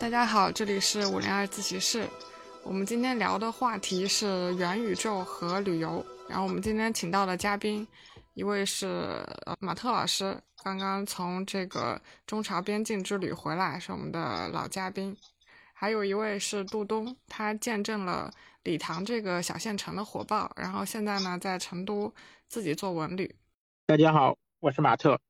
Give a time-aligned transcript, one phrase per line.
[0.00, 2.08] 大家好，这里是五零二自习室。
[2.62, 6.04] 我们今天聊的话题是元宇宙和旅游。
[6.28, 7.86] 然后我们今天请到的嘉宾，
[8.34, 8.86] 一位是
[9.46, 15.16] 呃马特老师，刚刚从这个中朝边境之旅回来，是我们的老嘉宾。
[15.72, 18.30] 还有一位是杜东，他见证了
[18.62, 22.12] 理塘这个小县城的火爆，然后现在呢在成都
[22.48, 23.34] 自己做文旅。
[23.86, 25.20] 大家好，我是马特。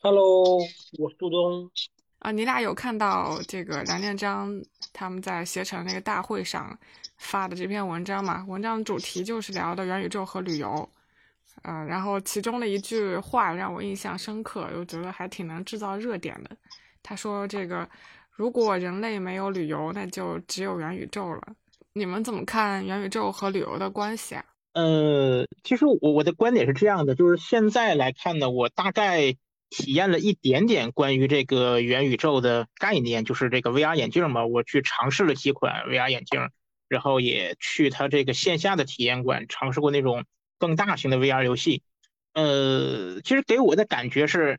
[0.00, 0.58] Hello，
[0.98, 1.70] 我是杜东。
[2.20, 6.78] 啊，你俩有看到这个梁建章他们在携程那个大会上
[7.16, 8.44] 发的这篇文章吗？
[8.46, 10.86] 文章主题就是聊的元宇宙和旅游，
[11.62, 16.50] 呃，然后其中的一句话让我印象深刻，我觉得还挺能制造热点的。
[17.02, 17.88] 他说：“这个
[18.30, 21.40] 如果人类没有旅游，那就只有元宇宙了。”
[21.94, 24.44] 你们怎么看元宇宙和旅游的关系啊？
[24.74, 29.34] 呃，其实我我的观点是这样的，就是现在来看呢，我大概。
[29.70, 34.44] 体验了一点点关于这个元宇宙的概念，就是这个 VR 眼镜嘛。
[34.44, 36.50] 我去尝试了几款 VR 眼镜，
[36.88, 40.24] 然后也去它这个线下的体验馆尝试过那种
[40.58, 41.82] 更大型的 VR 游戏。
[42.34, 44.58] 呃，其实给我的感觉是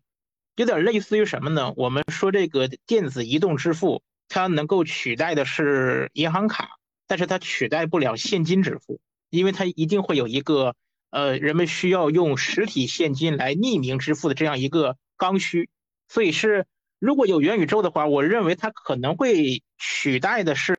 [0.55, 1.73] 有点类似于什么呢？
[1.75, 10.73] 我们说这个电子移动支付，它能够取代的是银行卡，但是它取代不了现金支付，因为它一定会有一个。
[11.11, 15.69] 呃，人们需要用实体现金来匿名支付的这样一个刚需，
[16.07, 16.65] 所以是
[16.99, 20.73] 如果有元宇宙的话，我认为它可能会取代的是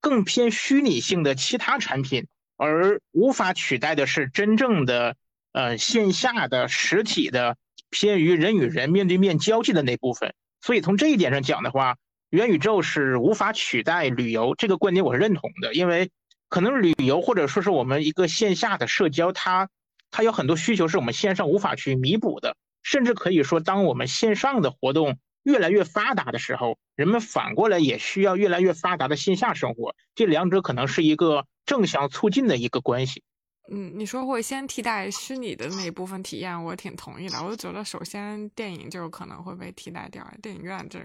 [0.00, 5.14] 更偏虚拟性的其他产品，而无法取代的是真正的
[5.52, 7.56] 呃线下的实体的
[7.90, 10.34] 偏于人与人面对面交际的那部分。
[10.60, 11.96] 所以从这一点上讲的话，
[12.28, 16.10] 元宇宙是无法取代旅游这个观点，我是认同的，因为。
[16.54, 19.70] 可能旅游或者说是我们一个线下的社交，它
[20.12, 33.24] 它有很多需求是我们线上无法去弥补的，甚至可以说，当我们线上的活动越来越发达的时候，人们反过来也需要越来越发达的线下生活，这两者可能是一个正向促进的一个关系。
[33.70, 37.42] 嗯，你说会先替代虚拟的那一部分体验，我挺同意的。
[37.42, 40.98] 我就觉得，首先电影就可能会被替代掉，电影院这，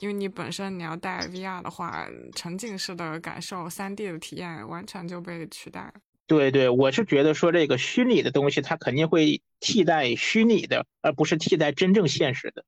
[0.00, 5.94] 因为你本身你要带 VR 的话，沉浸式的感受、三 D 的体验完全就被取代了。
[6.26, 12.64] 对对，我是觉得说这个虚拟的东西，它肯定会替代虚拟的，而不是替代真正现实的。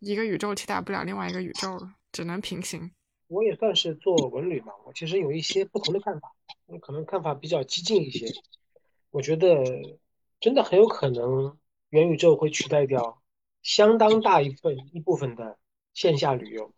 [0.00, 2.90] 一个宇宙替代不了另外一个宇宙了，只能平行。
[3.26, 6.30] 我也算是做文旅嘛，我其实有一些不同的看法，
[6.66, 8.26] 我可能看法比较激进一些。
[9.10, 9.64] 我觉得
[10.38, 13.20] 真的很有可能，元宇宙会取代掉
[13.62, 15.58] 相当大一份一部分的
[15.92, 16.72] 线下旅游。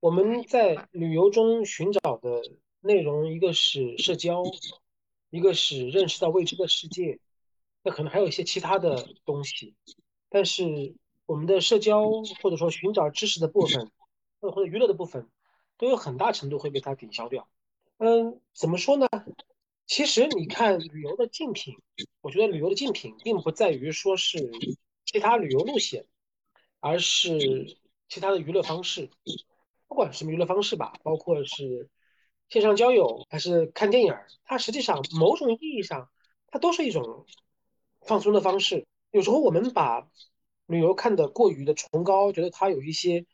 [0.00, 2.42] 我们在旅游中寻找的
[2.80, 4.42] 内容，一个是社交，
[5.30, 7.18] 一个是认识到未知的世界，
[7.82, 9.74] 那可能还有一些其他的东西。
[10.28, 10.94] 但是
[11.26, 12.10] 我们的社交
[12.42, 13.90] 或者说寻找知识的部分，
[14.40, 15.28] 或者娱乐的部分，
[15.76, 17.48] 都有很大程度会被它抵消掉。
[17.98, 19.08] 嗯，怎么说呢？
[19.86, 21.76] 其实你看旅游的竞品，
[22.20, 24.50] 我觉得旅游的竞品并不在于说是
[25.04, 26.06] 其他旅游路线，
[26.80, 27.76] 而是
[28.08, 29.10] 其他的娱乐方式，
[29.86, 31.88] 不管什么娱乐方式吧，包括是
[32.48, 36.10] 线上交友还是看电影，它实际上某种意义上，
[36.48, 37.26] 它都是一种
[38.00, 38.86] 放松的方式。
[39.10, 40.08] 有时候我们把
[40.66, 43.26] 旅游看得过于的崇高，觉得它有一些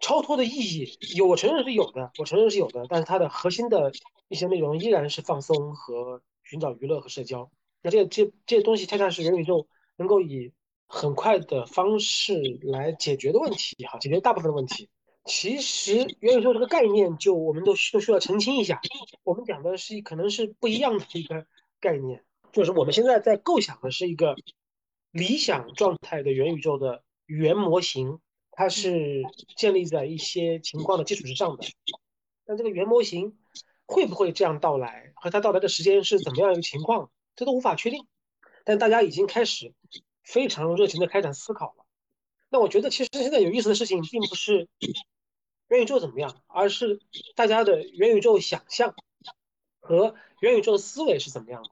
[0.00, 3.92] 超脱的意义，有我承认是有的，我承认是有的，但是它的核心的。
[4.28, 7.48] 一些内容依然是放松和寻找娱乐和社交，
[7.80, 10.52] 那这这这些东西恰恰是元宇宙能够以
[10.88, 14.88] 很快的方式来解决的问题，哈，解决大部分的问题。
[15.26, 18.80] 其实元宇宙这个概念，就我们都都需要澄清一下，
[19.22, 21.46] 我们讲的是可能是不一样的一个
[21.78, 24.34] 概念，就是我们现在在构想的是一个
[25.12, 28.18] 理想状态的元宇宙的原模型，
[28.56, 29.22] 它是
[29.56, 31.64] 建立在一些情况的基础之上的，
[32.44, 33.38] 但这个原模型。
[33.88, 35.12] 会不会这样到来？
[35.14, 37.12] 和它到来的时间是怎么样一个情况？
[37.36, 38.04] 这都无法确定。
[38.64, 39.72] 但大家已经开始
[40.24, 41.86] 非常热情的开展思考了。
[42.48, 44.68] 那我觉得，其实现在有意思的事情，并不是
[45.68, 46.98] 元宇宙怎么样，而是
[47.36, 48.92] 大家的元宇宙想象
[49.78, 51.70] 和元宇宙的思维是怎么样的。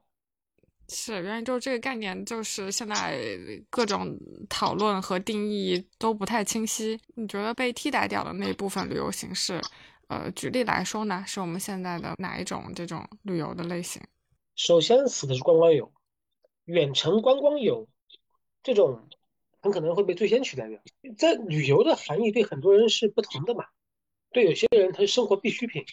[0.95, 3.19] 是元宇宙这个概念，就是现在
[3.69, 4.17] 各种
[4.49, 6.99] 讨论和定义都不太清晰。
[7.17, 9.61] 你觉得被替代掉的那一部分旅游形式？
[10.09, 14.01] 呃，举例来说呢，是我们现在的哪一种这种旅游的类型？
[14.55, 15.93] 首先死的是观光游，
[16.67, 17.89] 远程观光游，
[18.63, 19.09] 这种
[19.61, 20.79] 很可能会被最先取代掉。
[21.17, 23.65] 在旅游的含义对很多人是不同的嘛，
[24.31, 25.85] 对有些人它是生活必需品，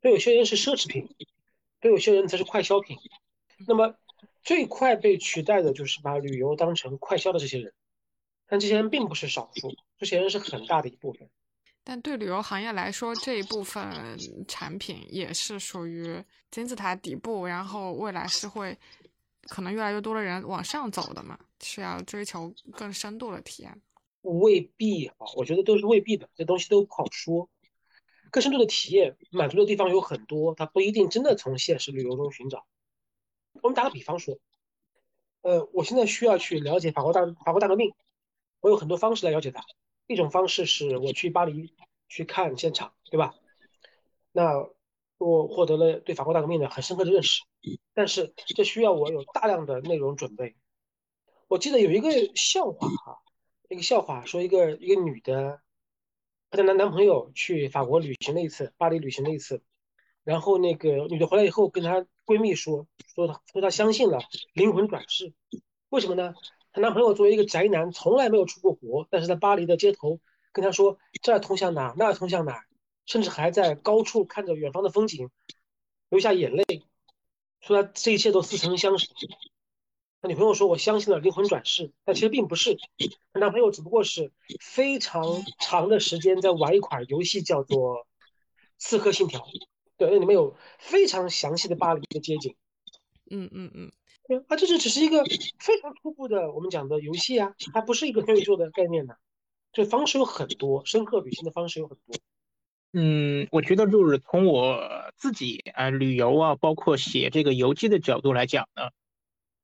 [0.00, 1.08] 对有些人是奢侈品，
[1.80, 2.96] 对有些人才是快消品。
[3.66, 3.94] 那么
[4.46, 7.72] 最快被取代的就是把旅游当成快消的这些人，
[8.46, 11.28] 但这些人并不是少数，这些人是很大的一部分。
[11.82, 13.84] 但对旅游行业来说，这一部分
[14.46, 16.22] 产品也是属于
[16.52, 18.78] 金字塔底部，然后未来是会
[19.48, 23.82] 可能越来越多的人往上走的嘛，是要追求更深度的体验。
[24.22, 27.50] 未必啊，我觉得都是未必的，这东西都不好说。
[28.30, 32.64] 更深度的体验满足的地方有很多，它不一定真的从现实旅游中寻找。
[33.66, 34.38] 我们打个比方说，
[35.42, 37.92] 呃，我现在需要去了解法国大法国大革命，
[38.60, 39.62] 我有很多方式来了解它。
[40.06, 41.74] 一种方式是我去巴黎
[42.08, 43.34] 去看现场，对吧？
[44.30, 44.68] 那
[45.18, 47.42] 我获得了对法国大革命的很深刻的认识，
[47.92, 50.54] 但是这需要我有大量的内容准备。
[51.48, 53.18] 我记得有一个笑话哈，
[53.68, 55.60] 一个笑话说一个一个女的，
[56.50, 59.60] 她的男男朋友去法国旅行了一次，巴黎旅行了一次，
[60.22, 64.18] 然后那个女的回来以后跟她闺蜜说，说她说她相信了
[64.52, 65.32] 灵魂转世，
[65.88, 66.34] 为什么呢？
[66.72, 70.20] 她男朋友作为一个宅男，从来没有出过国，但是在巴黎的街头
[70.52, 72.64] 跟她说这儿通向哪，那儿通向哪，
[73.06, 75.30] 甚至还在高处看着远方的风景，
[76.10, 76.64] 流下眼泪，
[77.60, 79.08] 说他这一切都似曾相识。
[80.22, 82.78] 他女朋友说：“我相信了灵魂转世，但其实并不是。
[83.32, 87.98] 她男朋友只不过是非常长的时间在玩一款游戏，叫做
[88.78, 89.40] 《刺客信条》。
[89.96, 92.54] 对，那里面有非常详细的巴黎的街景。
[93.30, 93.92] 嗯嗯嗯。”
[94.48, 95.22] 啊，这是只是一个
[95.60, 99.14] 非常初步的我们讲的游戏啊，它不是一个元宇宙的概念呢。
[99.72, 102.16] 这方式有很多，深刻旅行的方式有很多。
[102.92, 104.80] 嗯，我觉得就是从我
[105.16, 108.88] 自己啊旅游啊，包括写这个游记的角度来讲呢，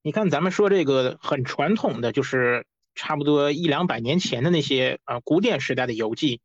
[0.03, 6.41] 你看咱们说这个很传统的，就是差不多一两百年前的那些啊古典时代的游记，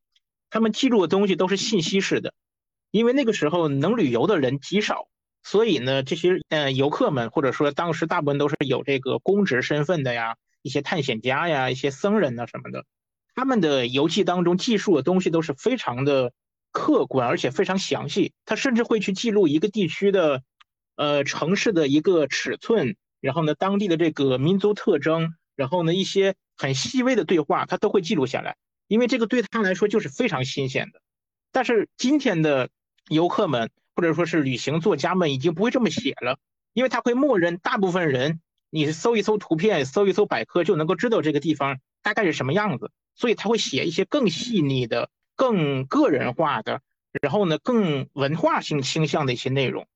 [0.50, 2.34] 他们记录的东西都是信息式的，
[2.92, 5.08] 因为那个时候能旅游的人极少。
[5.44, 12.84] 所以呢，这些呃游客们，或者说当时大部分都是有这个公职身份的呀，一些探险家呀，一些僧人呐什么的，
[13.34, 16.34] 他们的游记当中记述的东西都是非常的
[16.74, 18.34] 客观，而且非常详细。
[18.44, 20.44] 他甚至会去记录一个地区的，
[20.98, 28.58] 呃城市的一个尺寸，然后呢当地的这个民族特征，然后呢一些很细微的对话，他都会记录下来，
[28.90, 31.00] 因为这个对他来说就是非常新鲜的。
[31.54, 32.70] 但是今天的
[33.10, 33.70] 游客们。
[33.96, 36.38] 或者说是旅行作家们已经不会这么写了，
[36.74, 46.82] 因为他会默认大部分人，你搜一搜图片，搜一搜百科就能够知道这个地方大概是什么样子，所以他会写一些更细腻的、更个人化的，
[47.24, 49.88] 然后呢更文化性倾向的一些内容。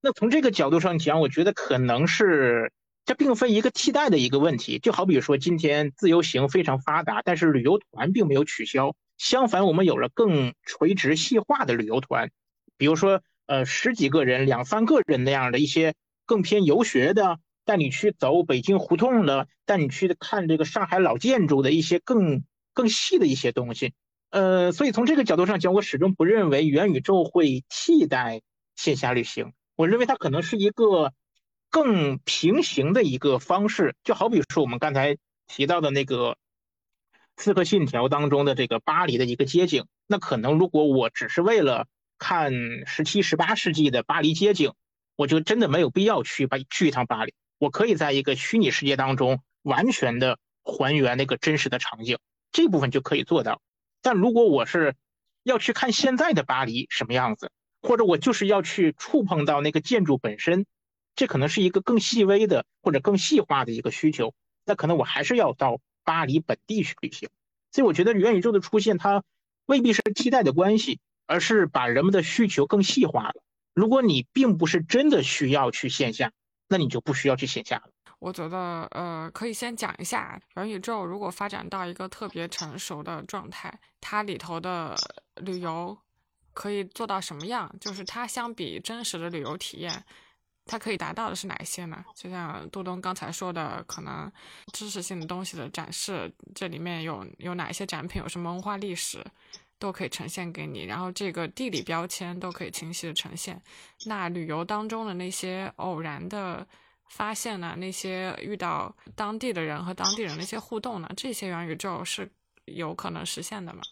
[0.00, 2.72] 那从这个角度上讲，我觉得可能是
[3.04, 4.80] 这并非一个替代的一个问题。
[4.80, 12.32] 就好比说今天自由行非常发达，但是旅游团并没有取消，相反我们有了更垂直细化的旅游团，
[12.76, 13.22] 比如说。
[13.48, 15.94] 呃，十几个人、两三个人那样的一些
[16.24, 22.42] 更偏游学的，带你去走北京胡同的，带你去看这个上海老建筑的一些更
[22.74, 23.94] 更细的一些东西。
[24.30, 28.42] 呃，所以从这个角度上讲，我始终不认为元宇宙会替代
[28.74, 29.52] 线下旅行。
[29.76, 31.12] 我认为它可能是一个
[31.70, 33.94] 更平行的一个方式。
[34.02, 36.32] 就好比说我们刚才提到的那个
[37.36, 41.86] 《刺客信条》当中的这个巴黎的一个街景，那可能如果我只是为了
[42.18, 42.52] 看
[42.86, 44.72] 十七、十八世纪的巴黎街景，
[45.16, 47.34] 我就真的没有必要去巴去一趟巴黎。
[47.58, 52.18] 我可以在一个虚拟世界当中完全的还原那个真实的场景，
[52.52, 53.60] 这部分就可以做到。
[54.02, 54.94] 但如果我是
[55.42, 60.66] 要去看现在的巴黎什么样子，或者我就是要去触碰到那个建筑本身，
[61.14, 64.34] 这可能是一个更细微的或者更细化的一个需求。
[64.64, 67.28] 那可能我还是要到巴黎本地去旅行。
[67.72, 69.22] 所以我觉得元宇宙的出现，它
[69.66, 70.98] 未必是替代的关系。
[71.26, 73.42] 而是把人们的需求更细化了。
[73.74, 76.32] 如果你并不是真的需要去线下，
[76.68, 77.90] 那你就不需要去线下了。
[78.18, 84.96] 我觉得，呃，可以先讲一下元宇宙如果发展到一个特别成熟的状态，它里头的
[85.36, 85.96] 旅游
[86.54, 87.70] 可以做到什么样？
[87.78, 90.02] 就是它相比真实的旅游体验，
[90.64, 92.02] 它可以达到的是哪些呢？
[92.14, 94.32] 就像杜东刚才说的，可能
[94.72, 99.22] 知识性的东西的展示，这里面有有哪些展品，有什么文化历史？
[99.78, 103.60] 都可以呈现给你，然后这个地理标签都可以清晰的呈现。
[104.06, 106.66] 那旅游当中的那些偶然的
[107.10, 107.76] 发现呢？
[107.76, 111.10] 那些遇到当地的人和当地人的一些互动呢？
[111.14, 112.30] 这些元宇宙是
[112.64, 113.82] 有可能实现的吗？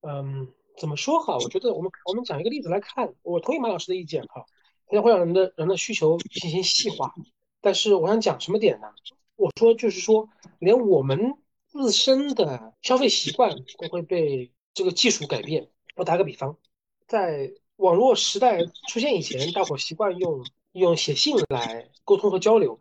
[0.00, 0.48] 嗯，
[0.78, 1.36] 怎么说哈？
[1.36, 4.46] 我觉得我们我们讲一个例子来看，我同意马老师的意见哈，
[4.88, 7.14] 它会让人的人的需求进行细化。
[7.60, 8.88] 但是我想讲什么点呢？
[9.36, 11.34] 我说就是说，连我们
[11.66, 14.50] 自身的消费习惯都会被。
[14.74, 16.58] 这个技术改变，我打个比方，
[17.06, 22.76] 在网络时代出现以前，大伙习惯用用写信来沟通和交流，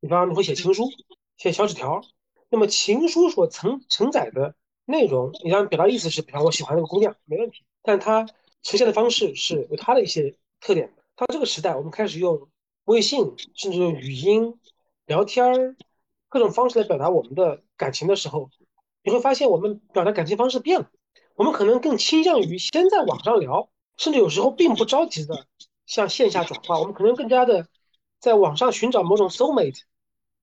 [0.00, 0.88] 比方你会写情书、
[1.36, 2.02] 写小纸条。
[2.48, 4.54] 那么情书所承承载的
[4.86, 7.64] 内容，你让表达意思是，比方我喜欢那个姑娘，没问题。
[7.82, 8.24] 但它
[8.62, 10.94] 呈现的方式是有它的一些特点。
[11.16, 12.48] 到这个时代，我们开始用
[12.84, 14.58] 微信，甚至用语音
[15.06, 15.76] 聊天儿，
[16.28, 18.50] 各种方式来表达我们的感情的时候，
[19.02, 20.90] 你会发现我们表达感情方式变了。
[21.36, 25.46] 我们可能更倾向于先在网上聊，甚至有时候并不着急的
[25.84, 26.78] 向线下转化。
[26.78, 27.68] 我们可能更加的
[28.18, 29.80] 在网上寻找某种 soul mate，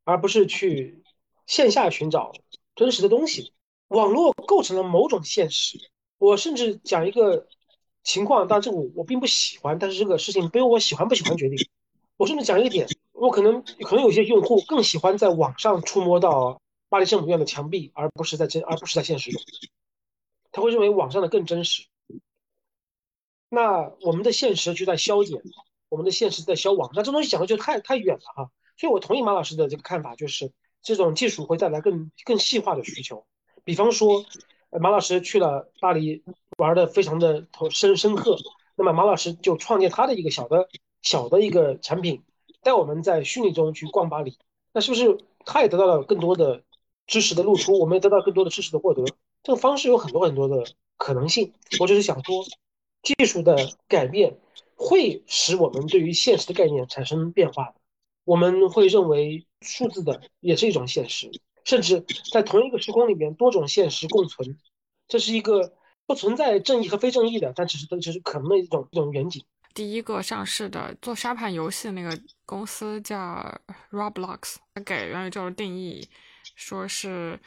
[0.06, 1.04] 而不是去
[1.48, 2.32] 线下寻找
[2.76, 3.54] 真实的东西。
[3.88, 5.80] 网络构成了某种现实。
[6.20, 7.48] 我甚至讲一个
[8.04, 11.58] 情况，当然这个我我并不喜欢，但是这个事情不由我喜欢不喜欢决定。
[12.18, 19.42] 我甚至讲一个点，我可能可能有些用户更喜欢在网上触摸到巴黎圣母院的墙壁，而不是在真而不是在现实中，
[20.54, 21.88] 他会认为网上的更真实。
[23.50, 25.42] 那我们的现实就在消减，
[25.90, 26.90] 我们的现实在消亡。
[26.96, 28.52] 那这东西讲的就太太远了哈。
[28.78, 33.26] 所以我同意马老师的这个看法，就是这种技术会带来更更细化的需求。
[33.64, 34.26] 比方说，
[34.72, 36.24] 马老师去了巴黎，
[36.58, 38.38] 玩的非常的深深刻。
[38.76, 40.68] 那么马老师就创建他的一个小的、
[41.04, 42.24] 小的一个产品，
[42.64, 44.38] 带我们在虚拟中去逛巴黎。
[44.72, 46.64] 那是不是他也得到了更多的
[47.06, 47.78] 知识的露出？
[47.78, 49.06] 我们也得到更多的知识的获得。
[49.44, 50.66] 这个方式有很多很多的
[50.98, 51.54] 可能性。
[51.80, 52.44] 我只是想说，
[53.04, 53.56] 技术的
[53.88, 54.38] 改变
[54.76, 57.76] 会使我们对于现实的概念产生变化。
[58.24, 61.30] 我们会认为数字的也是一种现实。
[61.66, 64.58] 甚至在同一个时空里面，多种现实共存，
[65.08, 65.74] 这是一个
[66.06, 69.42] 不存在正义和非正义的，但只是这只是可能的一种一种远景。
[69.74, 73.18] 第一个上市的做沙盘游戏的那个公司叫
[73.92, 76.06] Roblox，它给元宇宙的定义
[76.56, 77.40] 说是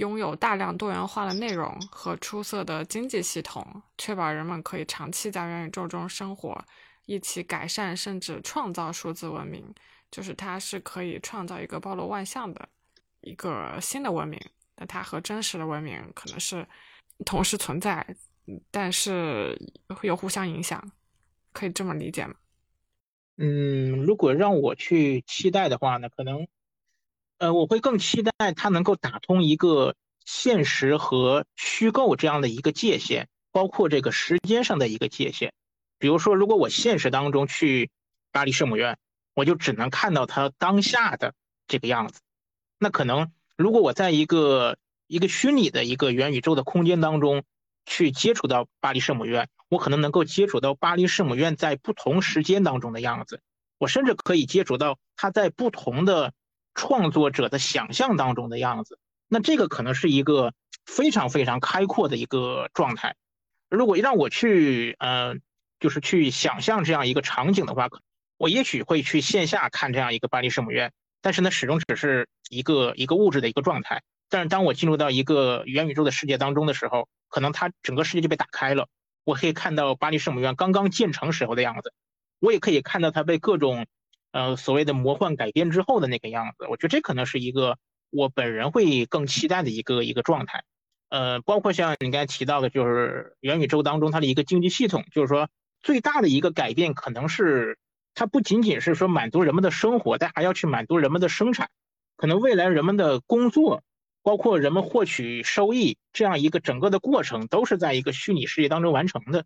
[0.00, 6.58] 拥有大量多元化的内容和出色的经济系统，确保人们可以长期在元宇宙中生活，
[7.04, 9.62] 一起改善甚至创造数字文明。
[10.10, 12.68] 就是它是可以创造一个包罗万象的。
[13.20, 14.40] 一个新的文明，
[14.76, 16.66] 那它和真实的文明可能是
[17.26, 18.04] 同时存在，
[18.70, 19.56] 但是
[20.00, 20.82] 又互相影响，
[21.52, 22.34] 可以这么理解吗？
[23.36, 26.48] 嗯，如果让我去期待的话呢，可能，
[27.40, 29.94] 呃，我会更期待它能够打通一个
[30.26, 35.54] 现实和虚构这样的一个界限，包括这个时间上的一个界限。
[35.98, 37.90] 比如说，如果我现实当中去
[38.30, 38.98] 巴黎圣母院，
[39.32, 41.32] 我就只能看到它当下的
[41.66, 42.20] 这个样子。
[42.78, 47.42] 那可能，如果我在一个一个虚拟的一个元宇宙的空间当中
[47.86, 53.40] 去接触到巴黎圣母院，我可能能够接触到巴黎圣母院在不同时间当中的样子，
[53.78, 56.34] 我甚至可以接触到它在不同的
[56.74, 58.98] 创作者的想象当中的样子。
[59.28, 60.52] 那这个可能是一个
[60.84, 63.16] 非常非常开阔的一个状态。
[63.68, 65.34] 如果让我去，呃，
[65.78, 67.88] 就是去想象这样一个场景的话，
[68.36, 70.92] 我也许会去线下看这样一个巴黎圣母院。
[71.22, 74.02] 但是呢，始终只是一个一个物质的一个状态。
[74.28, 78.88] 但是当我进入到一个元宇宙的世界当中的时候，可能它整个世界就被打开了。
[79.24, 81.92] 我可以看到巴黎圣母院刚刚建成时候的样子，
[82.40, 83.86] 我也可以看到它被各种，
[84.32, 86.66] 呃，所谓的魔幻改编之后的那个样子。
[86.68, 87.78] 我觉得这可能是一个
[88.10, 90.64] 我本人会更期待的一个一个状态。
[91.08, 95.48] 呃，包括像你刚才提到的，就是元宇宙当中它的一个经济系统，就是说
[95.82, 97.78] 最大的一个改变可能是。
[98.12, 101.70] 它不仅仅是说满足人们的生活，但还要去满足人们的生产。
[102.16, 103.84] 可能未来人们的工作，
[104.22, 109.44] 包括人们获取收益这样一个整个的过程，都是在一个虚拟世界当中完成的。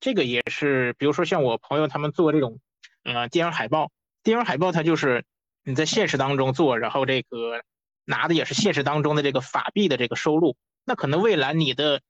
[0.00, 2.58] 这个也是，比如说像我朋友他们做这种，
[3.04, 3.92] 呃，电影海报。
[4.22, 5.24] 电影海报它就是
[5.64, 7.62] 你在现实当中做，然后这个
[8.04, 10.56] 拿的也是现实当中的这个法币的这个收入。
[10.84, 12.00] 那可能未来你的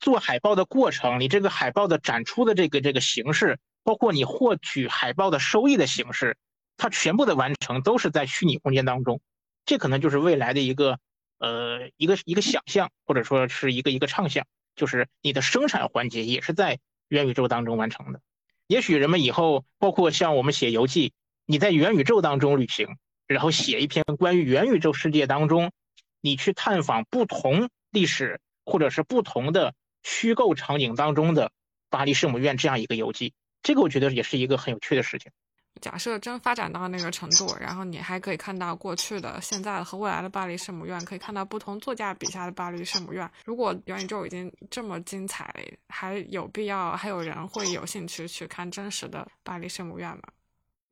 [0.00, 3.58] 做海报的过程，你这个海报的展出的这个这个形式。
[3.84, 6.36] 包括你获取海报的收益的形式，
[6.76, 9.22] 它全部的完成都是在虚拟空间当中，
[9.64, 10.98] 这可能就是未来的一个
[11.38, 14.44] 呃一个一个想象，或者说是一个一个畅想，
[14.76, 18.20] 就是你的生产环节也是在元宇宙当中完成的。
[18.66, 21.14] 也许人们以后，包括像我们写游记，
[21.50, 22.86] 你在元宇宙当中旅行，
[23.26, 25.72] 然后写一篇关于元宇宙世界当中，
[26.20, 31.50] 你去探访不同历史或者是不同的虚构场景当中的
[31.88, 33.32] 巴黎圣母院这样一个游记。
[33.62, 35.32] 这个我觉得也是一个很有趣的事情。
[35.80, 43.30] 假设真发展到那个程度，然后你还可以看到过去的、现在的和未来的巴黎圣母院，可以看到不同作家笔下的巴黎圣母院。
[43.46, 45.50] 如果元宇宙已经这么精彩，
[45.88, 50.22] 还有必要还有人会有兴趣去看真实的巴黎圣母院吗？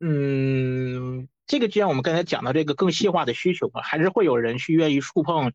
[0.00, 5.52] 嗯，这个就像我们刚才讲到这个更细化的需求吧，还是会有人去愿意触碰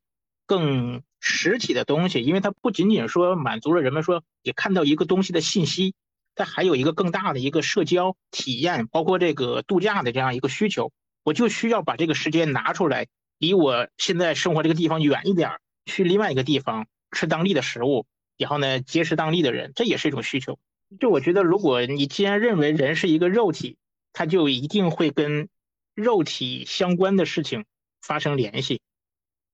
[0.48, 5.94] 更实体的东西，因为它不仅仅说满足了人们说也看到一个东西的信息。
[6.34, 10.94] 它还有一个更大的一个社交体验，包括这个度假的这样一个需求，
[11.26, 13.08] 我就需要把这个时间拿出来，
[13.38, 15.52] 离我现在生活这个地方远一点，
[15.86, 18.06] 去另外一个地方吃当地的食物，
[18.38, 20.58] 然后呢结识当地的人，这也是一种需求。
[21.02, 23.76] 就我觉得，如果你既然认为人是一个肉体，
[24.14, 25.50] 它就一定会跟
[25.94, 27.66] 肉体相关的事情
[28.02, 28.82] 发生联系。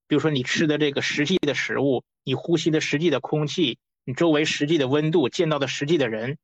[0.07, 6.37] 比如说你吃的这个实际的食物，你呼吸的实际的空气，你周围实际的温度，见到的实际的人，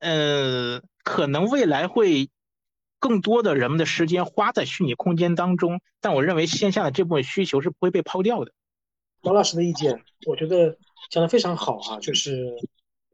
[0.00, 2.28] 呃，可能未来会
[2.98, 8.52] 更多的人们的时间花在虚拟空间当中，但我认为线下的这部分需求是不会被抛掉的。
[9.22, 10.76] 毛老师的意见，我觉得
[11.10, 12.56] 讲的非常好哈，就是。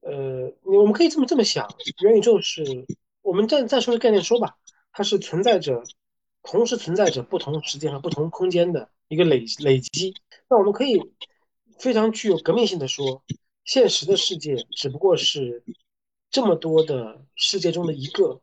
[0.06, 1.66] 呃，我们可以这么这么想，
[2.02, 2.62] 元宇宙是
[3.24, 4.58] 我们再再说个概念说吧，
[4.92, 5.82] 它是存在着，
[6.42, 10.14] 同时存在着不同时间和不同空间的一个累累积。
[10.46, 11.00] 那我们可以
[11.78, 13.24] 非常具有革命性的说，
[13.64, 15.64] 现实的世界只不过是
[16.30, 18.42] 这么多的世界中的一个，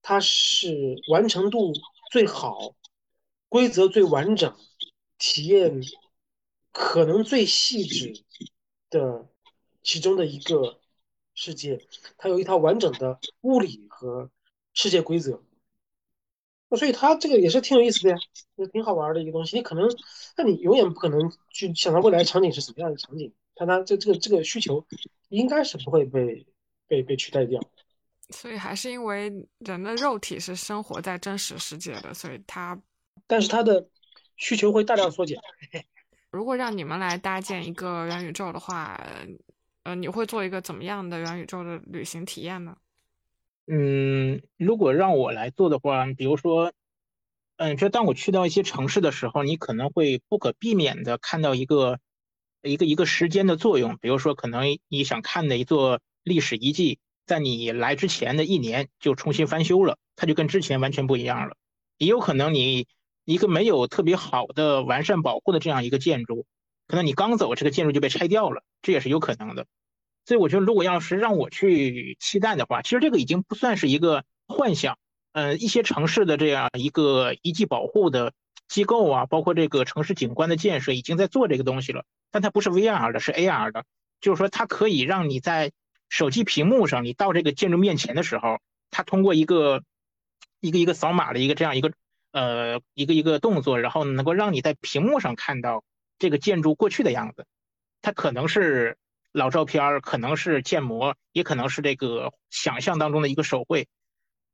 [0.00, 1.72] 它是完成度
[2.12, 2.76] 最好、
[3.48, 4.56] 规则最完整、
[5.18, 5.82] 体验
[6.70, 8.22] 可能最细致
[8.90, 9.26] 的
[9.82, 10.78] 其中的一个。
[11.32, 11.80] 世界，
[12.18, 14.30] 它有一套完整的物理和
[14.72, 15.42] 世界规则，
[16.70, 18.16] 那所以它这个也是挺有意思的呀，
[18.56, 19.56] 也挺好玩的一个东西。
[19.56, 19.86] 你可能，
[20.38, 24.82] 那你永远不可能去想到未来场景是什么样的场景，但它这这个这个需求
[25.28, 26.46] 应该是不会被
[26.88, 27.60] 被被取代掉。
[28.30, 32.80] 所以还是因为人的肉体是生活在真实世界的，所以它，
[33.26, 33.86] 但是它的
[34.36, 35.38] 需求会大量缩减。
[36.32, 38.98] 如果让你们来搭建一个元宇宙的话。
[39.82, 42.76] 呃，你会做一个怎么样的元宇宙的旅行体验呢？
[43.72, 46.72] 嗯，如果让我来做的话，比如说，
[47.56, 52.00] 嗯，就当我去到一些城市的时候，你可能会不可避免的看到一个
[52.62, 53.96] 一个一个时间的作用。
[54.00, 61.54] 比如说，可能你想看的一座历史遗迹，在你来之前的一年就重新翻修了，它就跟之前完全不一样了。
[61.96, 62.88] 也有可能你
[63.24, 66.44] 一个没有特别好的完善保护的这样一个建筑。
[66.88, 69.66] 可能你刚走，这个建筑就被拆掉了，这也是有可能的。
[70.26, 74.98] 所以我觉得，如果要是让我去期待的话，其实这个已经不算是一个幻想。
[75.32, 78.32] 呃，一些城市的这样一个遗迹保护的
[78.68, 82.04] 机构啊，包括这个城市景观的建设，已经在做这个东西了。
[82.30, 83.84] 但它不是 VR 的，是 AR 的，
[84.20, 85.72] 就是说它可以让你在
[86.08, 89.82] 手机屏幕上，你到这个建筑面前的时候，它通过一个
[90.60, 91.92] 一个一个扫码的一个这样一个
[92.32, 95.82] 呃一个一个动作，然后能够让你在屏幕上看到。
[96.18, 97.46] 这个建筑过去的样子，
[98.02, 98.98] 它可能是
[99.32, 103.88] 老照片，可能是建模，也可能是这个想象当中的一个手绘。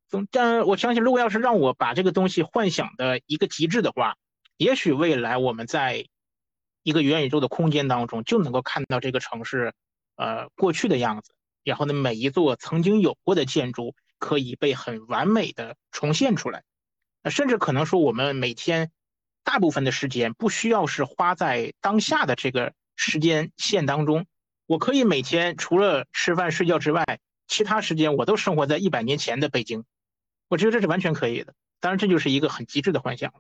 [0.09, 4.17] 总，但我相信，如果要是让我把这个东西幻想的一个极致的话，
[4.57, 6.07] 也许未来我们在
[6.83, 9.73] 一个元宇宙的空间当中就能够看到这个城市，
[10.17, 11.35] 呃，过去的样子。
[11.65, 16.63] 然后呢，每一座曾经有过的建筑可以被很完美的重现出来。
[17.23, 18.91] 那甚至可能说，我们每天。
[19.49, 24.27] 大部分的时间不需要是花在当下的这个时间线当中，
[24.67, 27.05] 我可以每天除了吃饭睡觉之外，
[27.47, 29.85] 其他时间我都生活在一百年前的北京，
[30.49, 31.55] 我觉得这是完全可以的。
[31.81, 33.33] 当然，这就是一个很极致的幻想。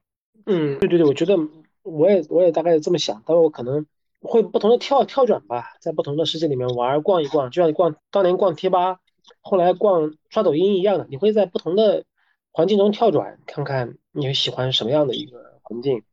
[0.47, 1.37] 嗯，对对对，我觉得
[1.83, 3.87] 我也我也大概这么想，但是我可能
[4.21, 9.01] 会不同的跳跳转吧，在不同的世界里面玩逛一逛，就像你逛当年逛贴吧，
[9.41, 12.05] 后来逛刷抖音一样的，你会在不同的
[12.53, 15.57] 环境中跳转，看看你会喜欢什么样的一个。
[15.69, 16.05] 环境，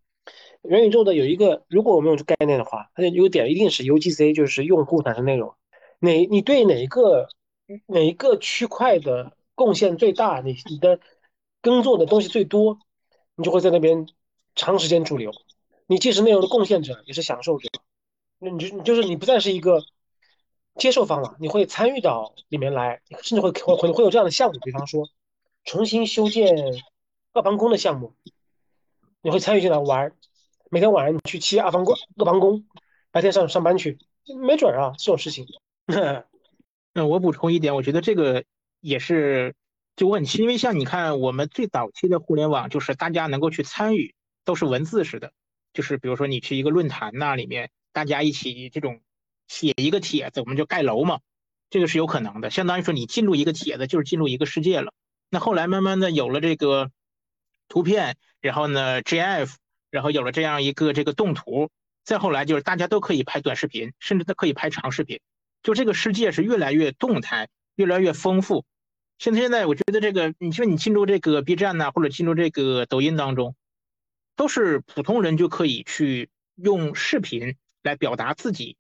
[0.63, 5.54] 元宇宙的有一个，如果我们用这概念的话，它的优点一定是 UGC，就是用户产生内容。
[5.99, 7.28] 哪你对哪一个
[7.86, 10.99] 哪一个区块的贡献最大，你你的
[11.62, 12.80] 耕作的东西最多，
[13.36, 14.08] 你就会在那边
[14.56, 15.32] 长时间驻留。
[15.86, 17.69] 你既是内容的贡献者，也是享受者。
[18.39, 19.84] 那你就你就是你不再是一个
[20.76, 25.10] 接受方了，你会参与到里面来，甚至会会会有这样的项目，比方说
[25.65, 26.56] 重新修建
[27.34, 28.13] 二房宫的项目。
[29.26, 30.13] 你会参与进来玩，
[30.73, 32.65] 每天晚上你去砌阿房宫、阿房宫，
[33.12, 33.99] 白天上上班去，
[34.43, 35.45] 没准啊这种事情。
[36.95, 38.43] 那我补充一点，我觉得这个
[38.79, 39.53] 也是
[39.95, 45.31] 就问题，因为像你看，我们最早期的互联网就是大家能够去参与，都是文字式的，
[45.73, 48.99] 就是比如说你去一个论坛那里面，大家一起这种
[49.47, 51.19] 写一个帖子，我们就盖楼嘛，
[51.69, 54.91] 这个是有可能的，相当于说你进入一个帖子就是进入一个世界了。
[55.29, 56.89] 那后来慢慢的有了这个。
[57.69, 59.55] 图片，然后呢，GIF，
[59.93, 61.69] 然后有了这样一个这个动图，
[62.03, 65.19] 再后来就是大家都可以拍短视频，甚至都可以拍长视频，
[65.62, 68.65] 就这个世界是越来越动态，越来越丰富。
[69.19, 73.56] 现在现在我觉得这个，你说你进入这个 B 站呐，或者进入这个抖音当中，
[74.36, 78.77] 都是普通人就可以去用视频来表达自己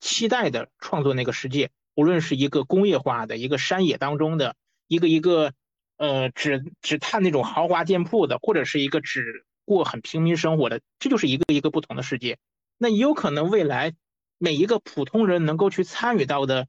[0.00, 4.56] 期待的创作那个世界，无论是一个工业化的一个山野当中的
[4.88, 5.52] 一个一个。
[5.96, 12.38] 呃，只只探那种豪华店铺的，或者是一个只过很平民生活的，这就是一个一个不同的世界。
[12.78, 13.94] 那也有可能未来
[14.38, 16.66] 每一个普通人能够去参与到的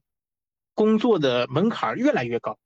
[0.74, 2.58] 工作的门槛越来越高。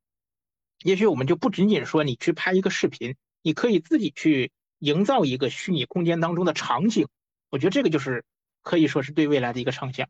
[0.82, 7.06] 也许我们就不仅仅说你去拍一个视频，你可以自己去营造一个虚拟空间当中的场景。
[7.50, 8.24] 我觉得这个就是
[8.62, 10.08] 可以说是对未来的一个畅想。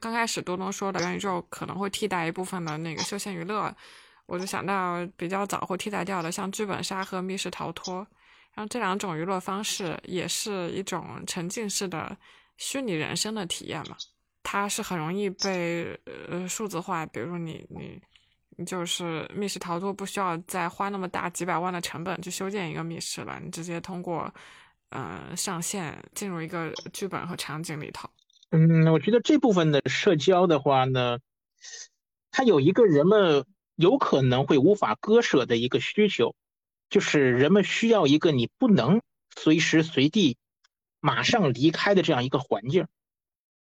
[0.00, 3.74] 刚开始多多说的元宇宙可能会替代一部分的那个休闲娱乐，
[4.26, 8.06] 我就想到比较早会替代掉的，像剧本杀和密室逃脱，
[8.54, 12.16] 然后这两种娱乐方式也是一种沉浸式的
[12.56, 13.96] 虚拟人生的体验嘛。
[14.42, 18.00] 它是很容易被呃数字化，比如说你你
[18.56, 24.32] 你就是密室逃脱，不需要再花那么大几百万的成本去修建一个密室了，你直接通过
[24.90, 28.10] 呃上线进入一个剧本和场景里头。
[28.50, 31.18] 嗯，我觉得这部分的社交的话呢，
[32.30, 36.34] 它有一个人们有可能会无法割舍的一个需求，
[36.92, 39.00] 就是人们需要一个你不能
[39.34, 40.36] 随时随地
[41.00, 42.86] 马上离开的这样一个环境。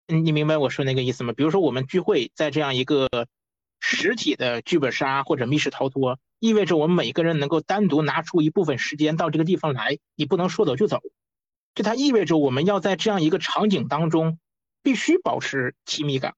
[0.08, 1.32] 嗯，你明白我说那个意思吗？
[1.32, 3.08] 比如说我们聚会在这样一个
[3.80, 11.00] 实体的剧本杀或者密室逃脱，意味着我们每个人能够单独拿出一部分时间到这个地方来，你不能说走就走，
[11.74, 14.38] 这它意味着我们要在这样一个场景当中。
[14.84, 16.34] 必须保持亲密感，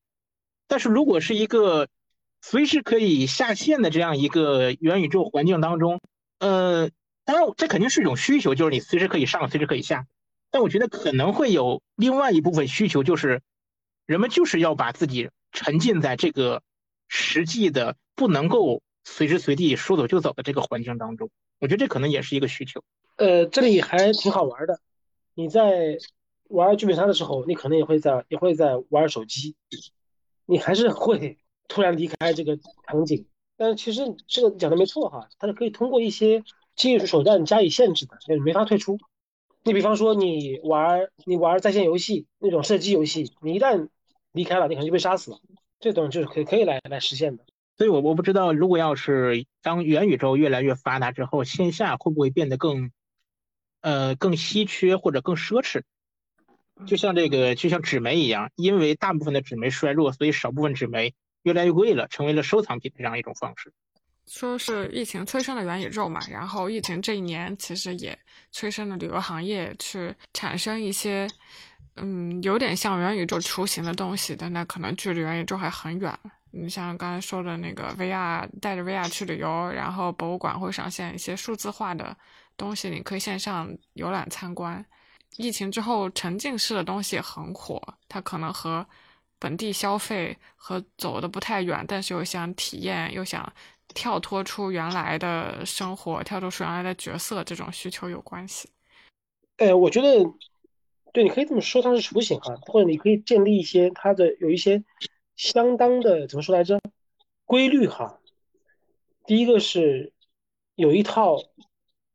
[0.67, 1.87] 但是如果是一个
[2.41, 6.01] 随时可以下线的这样一个元宇宙环境当中，
[6.43, 6.89] 呃，
[7.23, 10.05] 当然这肯定是一种需求，就是你随时可以上，随时可以下。
[10.51, 13.41] 但我觉得可能会有另外一部分需求，就是
[14.05, 16.61] 人们就是要把自己沉浸在这个
[17.07, 21.29] 实际的不能够随时随地说走就走的这个环境当中。
[21.59, 22.83] 我觉得这可能也是一个需求。
[23.15, 24.79] 呃，这里还挺好玩的，
[25.33, 25.97] 你在。
[26.49, 29.55] 玩剧本杀的时候，你可能也会在也会在玩手机，
[30.45, 33.25] 你还是会突然离开这个场景。
[33.63, 36.43] 但其实这个讲的没错哈，它是可以通过一些
[36.75, 38.99] 技术手段加以限制的，就是没法退出。
[39.63, 43.87] 你比方说你玩你玩在线游戏那种射击游戏，你一旦
[44.33, 45.37] 离开了，你可能就被杀死了。
[45.79, 47.45] 这种就是可可以来来实现的。
[47.77, 52.91] 所以我我不知道，如果要是当元宇宙越来越发达之后，线下会不会变得更
[53.79, 55.83] 呃更稀缺或者更奢侈？
[56.85, 63.71] 就像这个，就像纸媒一样，因为大部分的纸媒衰弱，所以少部分纸媒越来越贵了，成为了收藏品的这样一种方式。
[64.25, 68.17] 说是疫情催生了元宇宙嘛，然后疫情这一年其实也
[68.51, 71.27] 催生了旅游行业去产生一些，
[71.97, 76.17] 嗯，有点像元宇宙雏形的东西，但那可能距离元宇宙还很远。
[76.51, 82.15] 你像刚才说的那个 VR，带着 VR 去旅游，然后博物馆会上线一些数字化的
[82.55, 84.85] 东西，你可以线上游览参观。
[85.35, 88.87] 疫情之后，沉浸式的东西很火，它可能和
[89.43, 93.51] 本地消费和走的不太远，但是又想体验，又想
[93.89, 98.69] 跳脱出原来的生活，跳脱出原来的角色这种需求有关系。
[99.57, 100.23] 呃，我觉得，
[101.11, 104.81] 对，你可以这么说，它是雏形哈，或者你可以建立一些它的有一些
[105.35, 106.79] 相当的怎么说来着
[107.43, 108.19] 规律哈。
[109.25, 110.13] 第一个是
[110.75, 111.37] 有一套。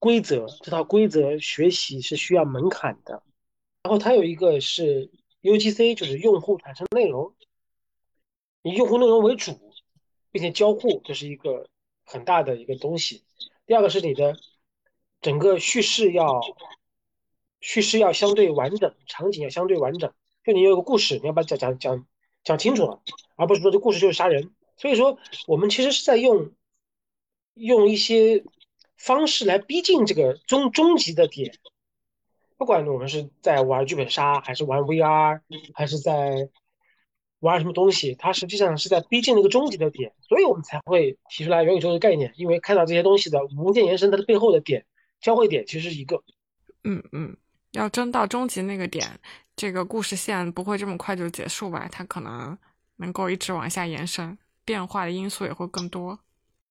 [0.00, 3.20] 规则这套规则学习是需要门槛的，
[3.82, 5.10] 然后它有一个是
[5.42, 7.34] UGC，就是用户产生内容，
[8.62, 9.72] 以用户内容为主，
[10.30, 11.68] 并且交互，这是一个
[12.04, 13.24] 很大的一个东西。
[13.66, 14.36] 第二个是你的
[15.20, 16.40] 整个叙事要
[17.60, 20.12] 叙事要相对完整，场景要相对完整，
[20.44, 22.06] 就你有个故事，你要把讲讲讲
[22.44, 23.02] 讲清楚了，
[23.36, 24.54] 而不是说这故事就是杀人。
[24.76, 26.52] 所以说，我们其实是在用
[27.54, 28.44] 用一些。
[29.00, 31.56] 方式来逼近这个终终极的点，
[32.58, 35.40] 不管我们是在玩剧本杀，还是玩 VR，
[35.74, 36.48] 还是在
[37.38, 44.84] 玩什么东西，它实际上是在逼近那个终极的点，所以我们才会提出来元宇宙的概念，因为看到这些东西的无限延伸，它的背后的点
[45.20, 46.20] 交汇点其实是一个。
[46.82, 47.36] 嗯嗯，
[47.70, 49.06] 要争到终极那个点，
[49.54, 51.88] 这个故事线不会这么快就结束吧？
[51.90, 52.58] 它可能
[52.96, 56.18] 能够一直往下延伸，变化的因素也会更多。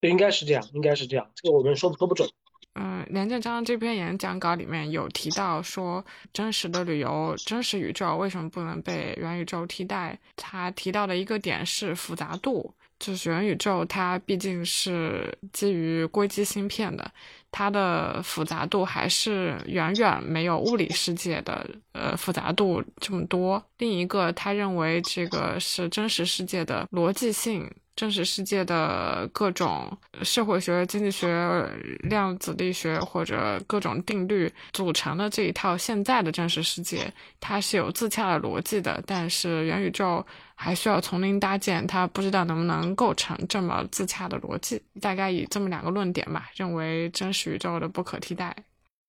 [0.02, 1.32] 对，应该是这样，应该是这样。
[1.34, 2.30] 这个我们说说不准。
[2.80, 10.18] 嗯，梁建章这篇演讲稿里面有提到说，真实的旅游、真实宇宙为什么不能被元宇宙替代？
[10.36, 17.12] 他提到的一个点是复杂度，就是元宇宙它毕竟是基于硅基芯片的，
[17.52, 23.64] 它的复杂度还是远远没有物理世界的呃复杂度这么多。
[23.80, 27.68] 另一个，他认为这个是真实世界的逻辑性。
[27.98, 31.68] 真实世界的各种社会学、经济学、
[32.04, 39.04] 量子力学或者各种定律组成的这一套现在的真实世界，它是有自洽的逻辑的。
[39.08, 44.80] 但是元宇宙还需要从零搭建，它不知道能不能构成这么自洽的逻辑。
[45.02, 48.56] 大概以这么两个论点吧，认为真实宇宙的不可替代。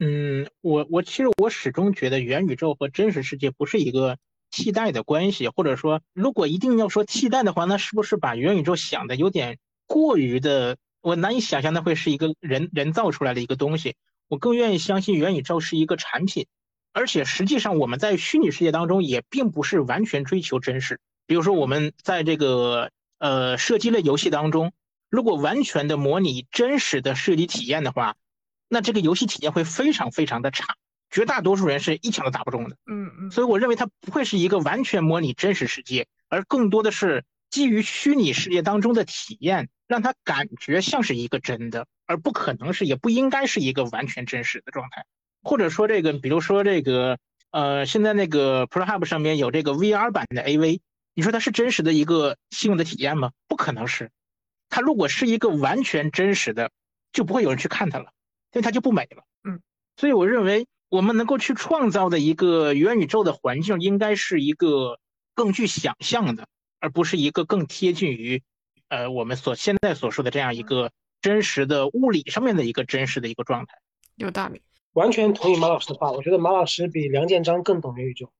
[0.01, 4.17] 嗯，我我其实我始终觉得元宇宙和真实世界不是一个
[4.51, 10.77] 替代的关系，或者说，如果一定要说替代的话，那是不是把元宇宙想的有点过于的？
[11.01, 13.95] 我难以想象那会是一个人人造出来的一个东西。
[14.27, 16.47] 我更愿意相信元宇宙是一个产品，
[16.93, 21.01] 而且实际上我们在虚拟世界当中也并不是完全追求真实。
[21.27, 24.73] 比如说我们在这个呃射击类游戏当中，
[25.09, 28.17] 如果完全的模拟真实的射击体验的话，
[28.69, 30.77] 那这个游戏体验会非常非常的差。
[31.11, 45.07] 绝大多数人是一枪都打不中的，嗯嗯，所以我认为它不会是一个完全模拟真实世界，而更多的是基于虚拟世界当中的体验，让它感觉像是一个真的，而不可能是，也不应该是一个完全真实的状态。
[45.43, 47.19] 或者说这个，比如说这个，
[47.53, 50.81] 呃，现在那个 ProHub 上面有这个 VR 版的 AV，
[51.15, 53.31] 你说它是真实的一个信用的体验吗？
[53.47, 54.11] 不可能是。
[54.69, 56.71] 它如果是一个完全真实的，
[57.13, 58.13] 就不会有人去看它了，
[58.53, 59.25] 因为它就不美了。
[59.45, 59.61] 嗯，
[59.97, 60.67] 所以我认为。
[60.89, 64.99] 我们能够去创造的一个元宇宙的环境，应该是一个
[65.35, 66.49] 更具想象的，
[66.81, 68.43] 而不是一个更贴近于，
[68.89, 73.75] 呃，我们所现在所说的这样一个真实的物理上面的一个真实的一个状态。
[74.17, 74.63] 有道理，
[74.95, 76.11] 完全同意马老师的话。
[76.11, 78.31] 我觉得马老师比梁建章更懂元宇宙，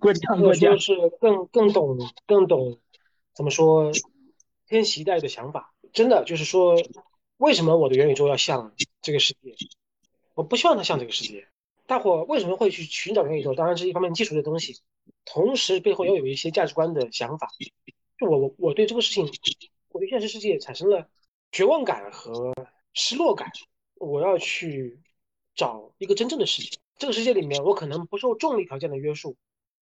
[0.00, 2.80] 过奖过奖，是更更懂更懂，
[3.32, 3.92] 怎么说，
[4.66, 6.74] 天禧一代的想法，真的就是说，
[7.36, 9.54] 为什么我的元宇宙要像这个世界？
[10.38, 11.48] 我不希望它像这个世界。
[11.84, 13.56] 大伙为什么会去寻找元宇宙？
[13.56, 14.78] 当然是一方面技术的东西，
[15.24, 17.48] 同时背后要有一些价值观的想法。
[18.16, 19.28] 就我我我对这个事情，
[19.88, 21.08] 我对现实世界产生了
[21.50, 22.54] 绝望感和
[22.92, 23.50] 失落感。
[23.96, 25.00] 我要去
[25.56, 26.78] 找一个真正的世界。
[26.98, 29.36] 这个世界里面，我可能不受重力条件的约束，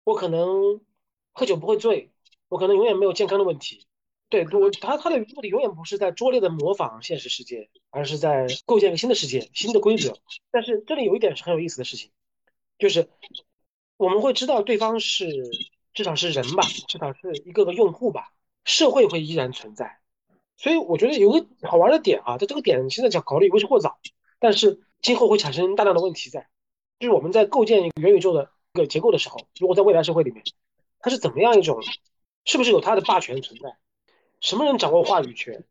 [0.04, 0.82] 我可能
[1.32, 2.12] 喝酒不会醉，
[2.48, 3.88] 我可能永远没有健康的问题。
[4.30, 10.18] 对我，他他的目的永远不是在拙劣的模仿现实世界，而是在构建一个新的世界、新的规则。
[10.50, 12.12] 但是这里有一点是很有意思的事情，
[12.80, 13.10] 就是
[13.98, 15.28] 我们会知道对方是
[15.94, 18.34] 至少是人吧，至少是一个个用户吧，
[18.66, 20.00] 社会会依然存在。
[20.58, 24.00] 所以我觉得有个好玩的点啊，在这个点现在讲考虑为时过早，
[24.40, 26.48] 但是今后会产生大量的问题在，
[27.00, 30.44] 就是我们在构建一个元宇宙的一个结构的时候，如果在未来社会里面，
[31.00, 31.80] 它是怎么样一种，
[32.46, 33.78] 是不是有它的霸权存在？
[34.44, 35.64] 什么人掌握话语权？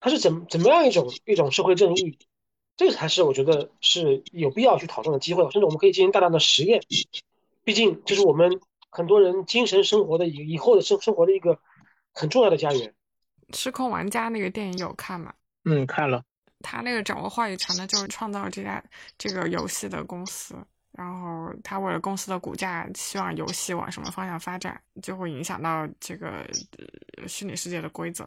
[0.00, 2.18] 它是怎怎么样一种一种社会正义？
[2.76, 6.80] 这个才是我觉得是有必要去讨论的机会，甚至我们可以进行大量的实验。
[7.64, 11.58] 毕竟这是我们很多人精神生活的以以后的生生活的一个
[12.12, 12.94] 很重要的家园。
[13.52, 15.34] 失控玩家那个电影有看吗？
[15.64, 16.22] 嗯，看了。
[16.60, 18.82] 他那个掌握话语权的，就是创造这家
[19.18, 20.54] 这个游戏的公司。
[20.96, 26.48] 然后他为了公司的股价，希望游戏往什么方向发展，就会影响到这个
[27.28, 28.26] 虚拟世界的规则。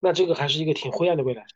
[0.00, 1.46] 那这个还是一个挺灰暗的未来。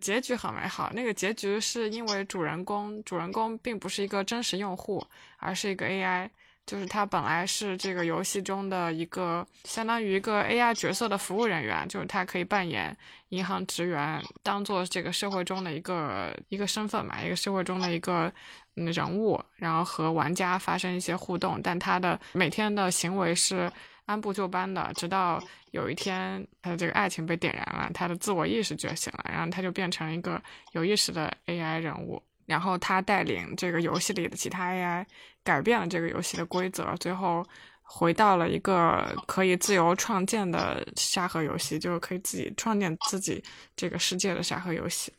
[0.00, 0.90] 结局很美好。
[0.94, 5.04] 那个结局是因为主人公，主人公并不是一个真实用户，
[5.38, 6.28] 而是一个 AI。
[6.66, 12.96] 就是他本来是这个游戏中的一个相当于一个 AI 角色的服务人员，就是他可以扮演
[13.28, 18.32] 银行职员，当做这个社会中的一个一个身份嘛，一个社会中的一个
[18.76, 21.60] 嗯人物，然后和玩家发生一些互动。
[21.62, 23.70] 但他的每天的行为是
[24.06, 32.22] 按部就班的，直到有一天他的这个爱情被点燃了，他的自我意识觉醒了，然后他就变成一个有意识的 AI 人物。
[32.46, 35.02] 然后他带领这个游戏里的其他 AI
[35.44, 37.46] 改变了这个游戏的规则，最后
[37.82, 43.44] 回到了一个可以自由创建的沙盒游戏，就是可以自己创建自己
[43.76, 45.12] 这个世界的沙盒游戏，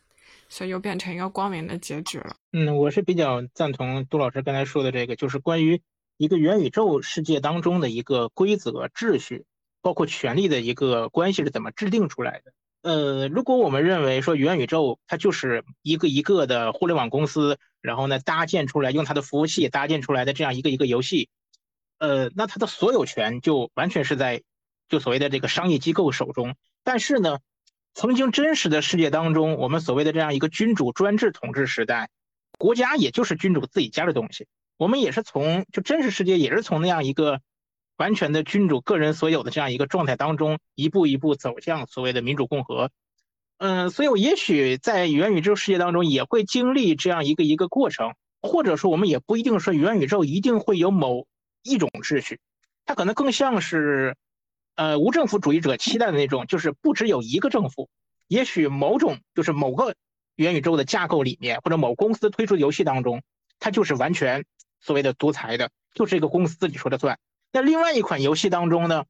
[0.50, 2.36] 所以又变成一个光明的结局了。
[2.52, 5.82] 嗯，我是比较赞同杜老师刚才说的这个，就是关于
[6.18, 9.46] 一个元宇宙世界当中的一个规则秩序，
[9.82, 12.52] 包括权力的一个关系是怎么制定出来的。
[12.86, 21.30] 呃，如果我们认为说元宇宙它就是一个一个的互联网公司，然后呢搭建出来用它的服务器搭建出来的这样一个一个游戏，
[21.98, 24.44] 呃，那它的所有权就完全是在
[24.88, 26.56] 就所谓的这个商业机构手中。
[26.84, 27.40] 但是呢，
[27.96, 32.12] 曾经真实的世界当中，我们所谓的这样一个君主专制统治时代，
[32.60, 34.46] 国家也就是君主自己家的东西。
[34.78, 37.42] 我们也是从就真实世界也是从那样一个。
[37.98, 42.92] 完全的君主个人所有的这样一个状态当中，一步一步走向所谓的民主共和。
[43.58, 51.26] 嗯，所以我也许在元宇宙世界当中也会经历这样一个一个过程，或者说我们也不一定说元宇宙一定会有某
[51.64, 52.40] 一种秩序，
[52.86, 54.18] 它可能更像是，
[54.76, 57.90] 呃，无政府主义者期待的那种，就是不只有一个政府，
[58.28, 59.96] 也许某种就是某个
[60.36, 63.24] 元宇宙的架构里面，或者某公司推出的游戏当中，
[63.58, 64.44] 它就是完全
[64.82, 67.18] 所谓的独裁的，就是一个公司自己说了算。
[67.56, 69.06] 在另外一款游戏当中呢，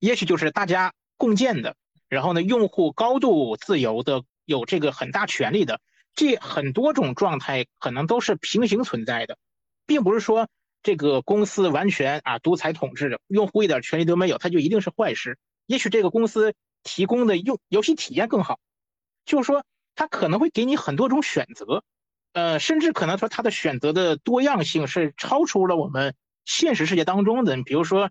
[0.00, 1.76] 也许就是大家共建的，
[2.08, 5.80] 然后呢，用户高度自由的，有这个很大权利的，
[6.16, 9.38] 这很多种状态可能都是平行存在的，
[9.86, 10.48] 并不是说
[10.82, 15.38] 这个公司完全啊独裁统治，用户一点权利都没有，它就一定是坏事。
[15.66, 18.58] 也许这个公司提供的用游戏体验更好，
[19.24, 19.64] 就是说
[19.94, 21.84] 它可能会给你很多种选择，
[22.32, 27.62] 呃，甚至可能说它的选择的多样性是超出了我们现实世界当中的。
[27.62, 28.10] 比如说，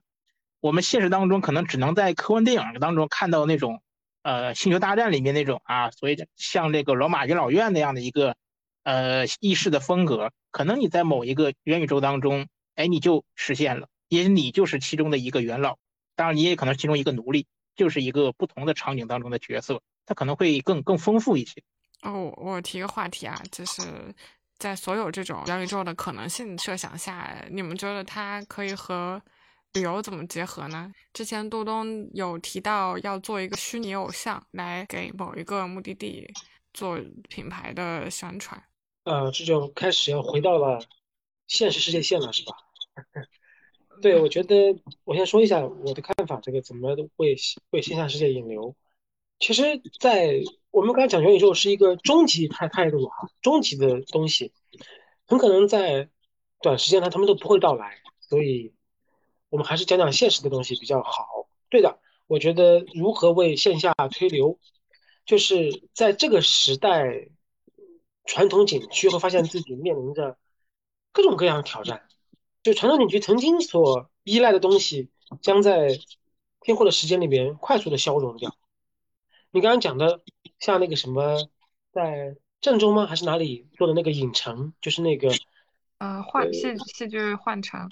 [0.60, 3.82] 我们现实当中可能只能在科幻电影当中看到那种，
[4.22, 8.36] 呃，星球大战里面那种啊，所以像这个罗马元老院那样的一个，
[8.84, 12.48] 呃，意式的风格，可能你在某一个元宇宙当中。
[12.76, 15.78] 哎，你就实现了，也你就是其中的一个元老，
[16.16, 21.62] 当然你也可能其中一个奴隶，就是一个不同的场景当中的角色，它可能会更更丰富一些。
[22.02, 23.84] 哦，我提个话题啊，就是
[24.64, 29.22] 在所有这种元宇宙的可能性设想下，你们觉得它可以和
[29.74, 30.90] 旅游怎么结合呢？
[31.12, 36.26] 之前杜东有提到要做一个虚拟偶像，来给某一个目的地
[36.74, 36.98] 做
[37.28, 38.64] 品牌的宣传。
[39.04, 40.80] 呃，这就开始要回到了。
[41.48, 42.54] 现实世界线了是吧？
[44.02, 44.74] 对，我觉得
[45.04, 47.36] 我先说一下我的看法，这个怎么为
[47.72, 48.74] 为线下世界引流？
[49.40, 49.62] 其实，
[50.00, 50.40] 在
[50.74, 54.52] 我们刚才讲元宇宙是一个终极态态度哈，终极的东西，
[55.28, 56.10] 很可能在
[56.64, 58.74] 短时间内他们都不会到来，所以
[59.50, 61.48] 我们还是讲讲现实的东西比较好。
[61.70, 64.58] 对的，我觉得如何为线下推流，
[65.28, 67.30] 就是在这个时代，
[68.26, 70.38] 传统景区会发现自己面临着。
[71.12, 72.08] 各种各样的挑战，
[72.64, 75.12] 就传统景区曾经所依赖的东西，
[75.44, 75.90] 将在
[76.62, 78.58] 天后的时间里面快速的消融掉。
[79.54, 80.24] 你刚刚讲的，
[80.58, 81.38] 像那个什么，
[81.92, 83.06] 在郑州吗？
[83.06, 84.74] 还是哪里做的那个影城？
[84.82, 85.30] 就是那个，
[86.00, 87.88] 呃，换戏戏剧换城。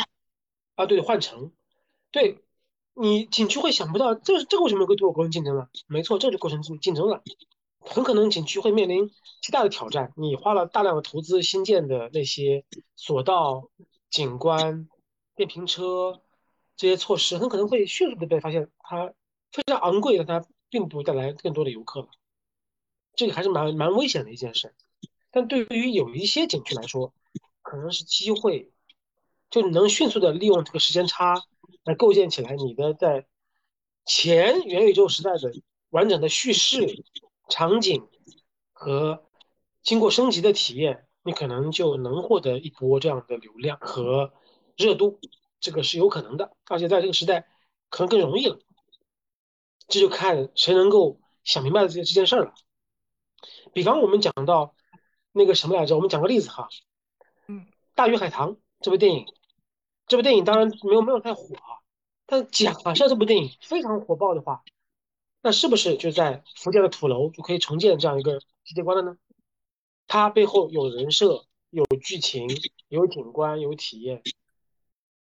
[0.74, 1.52] 啊，对，换城。
[2.10, 2.40] 对，
[2.96, 5.70] 你景区会想不到，这这个为什么会对我构成竞争了？
[5.86, 7.22] 没错，这就构成竞竞争了。
[7.80, 10.14] 很可能景区会面临极大的挑战。
[10.18, 13.70] 你花了大量的投资新建的那些索道、
[14.10, 14.90] 景观、
[15.36, 16.24] 电瓶车
[16.76, 19.14] 这些措施，很可能会迅速的被发现它
[19.52, 22.08] 非常昂贵，的它并不带来更多的游客了。
[23.14, 24.74] 这个还是蛮蛮危险的一件事。
[25.30, 27.14] 但对于有一些景区来说，
[27.62, 28.72] 可能是机会，
[29.52, 31.44] 就能迅速的利用这个时间差
[31.84, 33.28] 来构建起来你的在
[34.06, 35.54] 前元宇宙时代的
[35.92, 37.04] 完整的叙事。
[37.50, 38.08] 场景
[38.72, 39.26] 和
[39.84, 44.32] 经过升级的体验，你可能就能获得一波这样的流量和
[44.78, 45.20] 热度，
[45.60, 47.50] 这个是有可能的，而且在这个时代
[47.90, 48.58] 可能更容易了。
[49.92, 52.56] 这就看谁能够想明白这这件事儿了。
[53.74, 54.74] 比方我们讲到
[55.32, 55.96] 那个什么来着？
[55.96, 56.68] 我们讲个例子哈，
[57.48, 57.60] 嗯，
[57.94, 59.28] 《大鱼海棠》这部电影，
[60.08, 61.86] 这部电影当然没有没有太火啊，
[62.26, 64.64] 但假设这部电影非常火爆的话。
[65.44, 69.18] 那是不是就在福建的土楼就可以重建这样一个世界观了呢？
[70.06, 72.48] 它背后有人设、有剧情、
[72.90, 74.22] 有景观、有体验。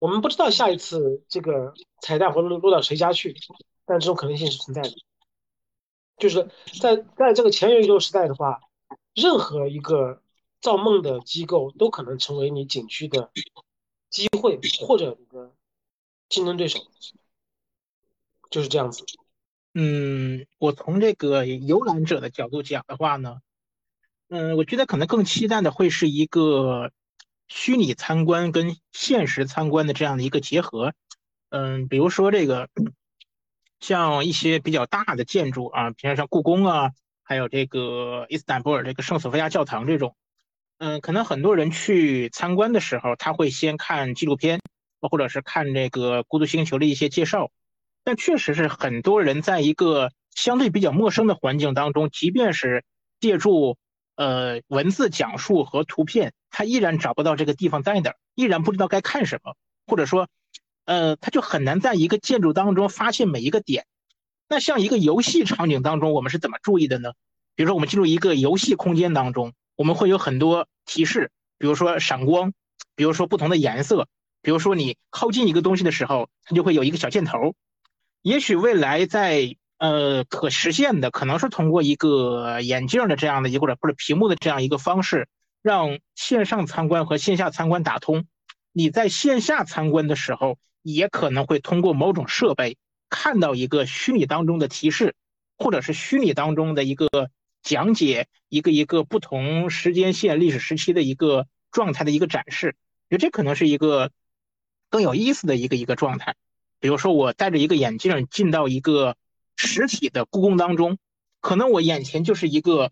[0.01, 3.37] 我们不知道下一次这个彩蛋会落落到谁家去，
[3.85, 4.95] 但这种可能性是存在的。
[6.19, 6.49] 就是
[6.81, 8.61] 在在这个前元宇宙时代的话，
[9.15, 10.23] 任何一个
[10.61, 13.31] 造梦的机构都可能成为你景区的
[14.09, 15.53] 机会或者一个
[16.29, 16.79] 竞争对手，
[18.51, 19.05] 就是这样子。
[19.75, 23.41] 嗯，我从这个游览者的角度讲的话呢，
[24.29, 26.93] 嗯，我觉得可能更期待的会是一个
[27.49, 30.93] 虚拟参观跟现实参观的这样的一个结合。
[31.49, 32.69] 嗯，比如说这个
[33.83, 36.93] 像一些比较大的建筑啊，比如像故宫啊，
[37.25, 40.15] 还有这个伊斯坦布尔这个圣索菲亚教堂这种，
[40.79, 44.61] 嗯，可能很多人去参观的时候，他会先看纪录片，
[45.01, 47.51] 或者是看这个孤独星球的一些介绍。
[48.05, 52.85] 但确实是很多人在一个相对比较陌生的环境当中，即便是
[53.21, 53.77] 借助
[54.15, 60.29] 呃文字讲述和图片，他依然找不到这个地方在哪儿，依然不知道该看什么，或者说，
[60.85, 63.87] 呃，他就很难在一个建筑当中发现每一个点。
[64.49, 67.13] 那像一个游戏场景当中，我们是怎么注意的呢？
[67.55, 72.53] 比如说，我们进入一个游戏空间当中，我们会有很多提示，比如说闪光，
[72.97, 74.09] 比如说不同的颜色，
[74.43, 77.55] 比如说你靠近一个东西的时候，它就会有一个小箭头。
[78.23, 85.29] 也许未来在呃可实现的，可能是通过一个眼镜的这样的一个或者或者屏幕的这样一个方式，
[85.63, 88.27] 让线上参观和线下参观打通。
[88.73, 92.77] 你在线下参观的时候，也可能会通过某种设备
[93.09, 95.15] 看到一个虚拟当中的提示，
[95.57, 97.09] 或者是虚拟当中的一个
[97.63, 102.77] 讲解，一个一个不同时间线、历史时期的一个状态的一个展示。
[103.09, 104.11] 我觉得这可能是一个
[104.91, 106.35] 更有意思的一个一个状态。
[106.81, 109.17] 比如说，我戴着一个眼镜进到一个
[109.57, 110.99] 实体的故宫当中，
[111.41, 112.91] 可能我眼前就是一个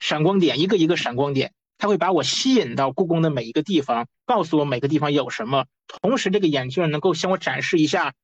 [0.00, 1.52] 闪光点，一个一个闪光点。
[1.78, 5.66] 它会把我吸引到故宫的每一个地方，告诉我每个地方有什么。
[5.86, 8.14] 同时，这个眼镜能够向我展示一下，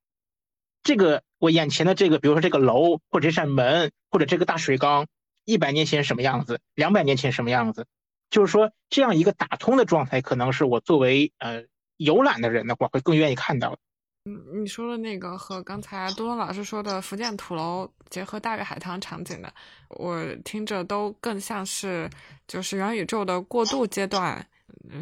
[0.82, 5.06] 这个我眼前的这个，比如说这个楼，或者这扇门，或者这个大水缸，
[5.44, 7.86] 一百年前什么样子，两百年前什么样子。
[8.30, 11.64] 就是说，这样一个打通的状态，可能是我作为呃
[11.96, 13.78] 游览的人的话，会更愿意看到。
[14.24, 19.52] 嗯，你说的那个和刚才多多老师说的福建土楼结合大鱼海棠场景的，
[19.88, 22.08] 我听着都更像是
[22.46, 24.46] 就是元宇宙的过渡阶段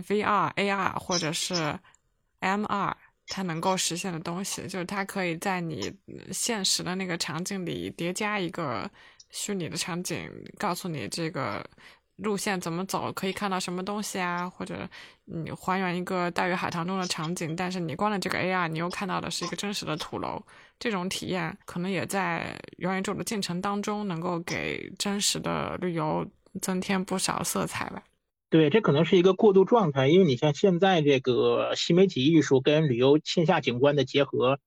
[0.08, 1.78] ，VR、AR 或者是
[2.40, 2.94] MR
[3.26, 5.94] 它能够实现的东西，就是它可以在你
[6.32, 8.90] 现实的那个场景里叠加一个
[9.28, 11.62] 虚拟的场景，告诉你这个。
[12.22, 13.12] 路线怎么走？
[13.12, 14.48] 可以看到什么东西啊？
[14.48, 14.88] 或者
[15.24, 20.42] 你还原一个大鱼海棠中的场景，但是你关了这个 AR，你又看到的是一个真实的土楼。
[20.78, 26.26] 这种体验可能也在元宇宙的进程当中，能够给真实的旅游
[26.60, 28.02] 增添不少色彩吧。
[28.48, 34.58] 对，这可能是一个过渡状态，因为你像现在这个新媒体艺术跟旅游线下景观的结合，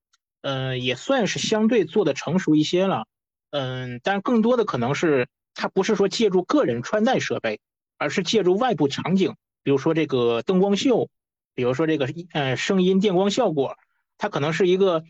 [0.42, 3.06] 嗯，也算是相对做的成熟一些了。
[3.52, 5.28] 嗯，但更多的可能是。
[5.56, 7.60] 它不是说借助个人穿戴设备，
[7.98, 11.10] 而是借助外部场景，比如说这个灯光秀，
[11.54, 13.78] 比如说这个呃声音电光效果，
[14.18, 15.04] 它可能是一个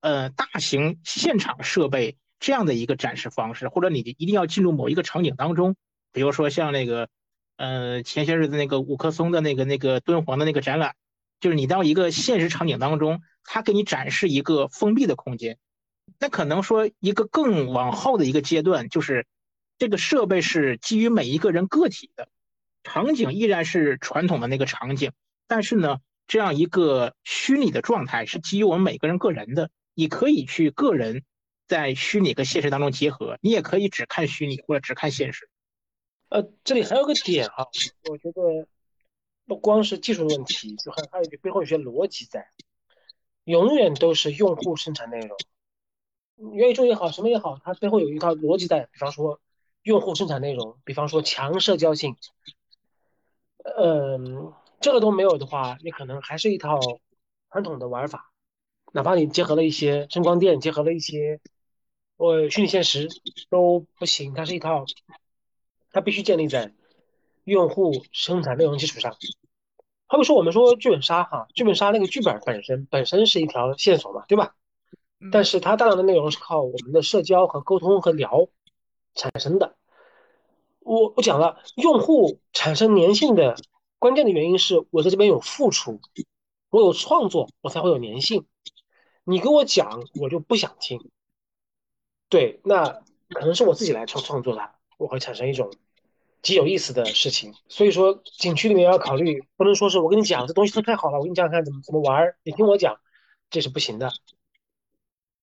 [0.00, 5.74] 呃大型现场设备这样的一个展示方式，或者你一定要进入某一个场景当中，
[6.12, 7.08] 比如说像那个
[7.56, 10.94] 呃前些日子那个五棵松的那个那个敦煌的那个展览，
[11.40, 15.58] 就是你到一个现实场景当中，它给你展示一个封闭的空间，
[16.20, 19.26] 那可能说一个更往后的一个阶段就是。
[19.78, 22.28] 这个设备是基于每一个人个体的，
[22.82, 25.12] 场景依然是传统的那个场景，
[25.46, 29.70] 但是呢，这样一个虚拟的状态是基于我们每个人个人的。
[29.94, 31.24] 你可以去个人
[31.66, 35.48] 在虚拟跟现实当中结合，你也可以只看虚拟或者只看现实。
[36.28, 37.68] 呃，这里还有个点哈，
[38.08, 38.68] 我觉得
[39.46, 42.48] 不光是技术问题，就还还有背后有些逻辑在，
[43.44, 45.36] 永远都是用户生产内容，
[46.54, 49.40] 元宇宙也好，什么也好，它背后有一套逻辑在，比方说。
[49.82, 52.16] 用户生产内容，比方说强社交性，
[53.62, 56.78] 嗯，这个都没有的话，你可能还是一套
[57.50, 58.30] 传统的玩法，
[58.92, 61.40] 哪怕你结合了一些声光电，结合了一些
[62.16, 63.08] 呃虚拟现实
[63.48, 64.84] 都不行，它是一套，
[65.90, 66.72] 它必须建立在
[67.44, 69.16] 用户生产内容基础上。
[70.06, 74.54] 好比说我们说剧本杀哈，剧本杀那个剧本本身本身是一条线索嘛，对吧？
[75.32, 78.48] 但是它大量的内容是靠我们的社交和沟通和聊
[79.18, 79.76] 产生的。
[80.78, 83.56] 我我讲了，用户产生粘性的
[83.98, 86.00] 关键的原因是我在这边有付出，
[86.70, 88.46] 我有创作，我才会有粘性。
[89.24, 91.10] 你跟我讲，我就不想听。
[92.30, 95.70] 对，那可能是我自己来创创作的，我会产生一种
[96.40, 97.52] 极有意思的事情。
[97.68, 102.98] 所以说，景区里面要考虑，不能说是我跟你讲这东西都太好了，我跟你讲讲看怎么怎么玩儿，你听我讲，
[103.50, 104.10] 这是不行的。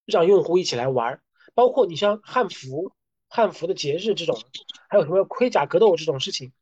[0.06, 1.22] 让用户一起来玩儿，
[1.54, 2.92] 包括你像汉服。
[3.36, 4.40] 汉服的节日这种，
[4.88, 6.54] 还有什么盔甲格斗这种事情，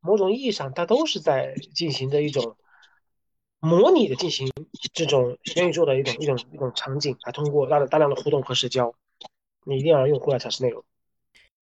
[0.00, 2.58] 某种意义上，它都是在进行的一种
[3.58, 4.52] 模拟的进行
[4.92, 8.94] 这种元宇宙的一种一种一种场景，来通过大大量的互动和社交，
[9.64, 10.84] 你一定要让用户来产生内容。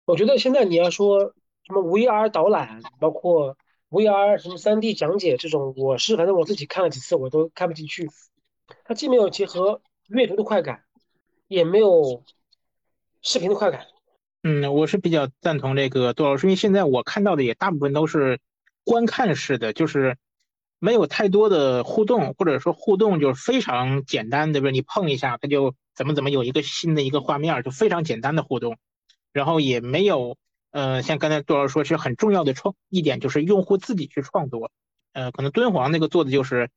[0.07, 1.33] 我觉得现在你要说
[1.65, 3.57] 什么 VR 导览，包括
[3.91, 8.11] VR 什么 3D 讲解这种，我是反正我自己看了几次，我都看不进去。
[8.85, 10.83] 它既没有结合阅读的快感，
[11.47, 12.25] 也没有
[13.23, 13.87] 视频的快感。
[14.45, 18.41] 嗯，我是比较赞同这个杜老师，因为现在我看到的也大部分都是
[18.83, 20.17] 观看式的，就是
[20.81, 28.79] 没有太多的互动，或者说互动就是非常简单的，比如你碰一下，它就怎么怎么有一个新的一个画面，就非常简单的互动，
[29.33, 30.37] 然后也没有，
[30.73, 34.73] 呃，像刚才杜老师说，是很重要的创一点就是用户自己去创作，
[35.13, 36.69] 呃，可能敦煌那个做的就是，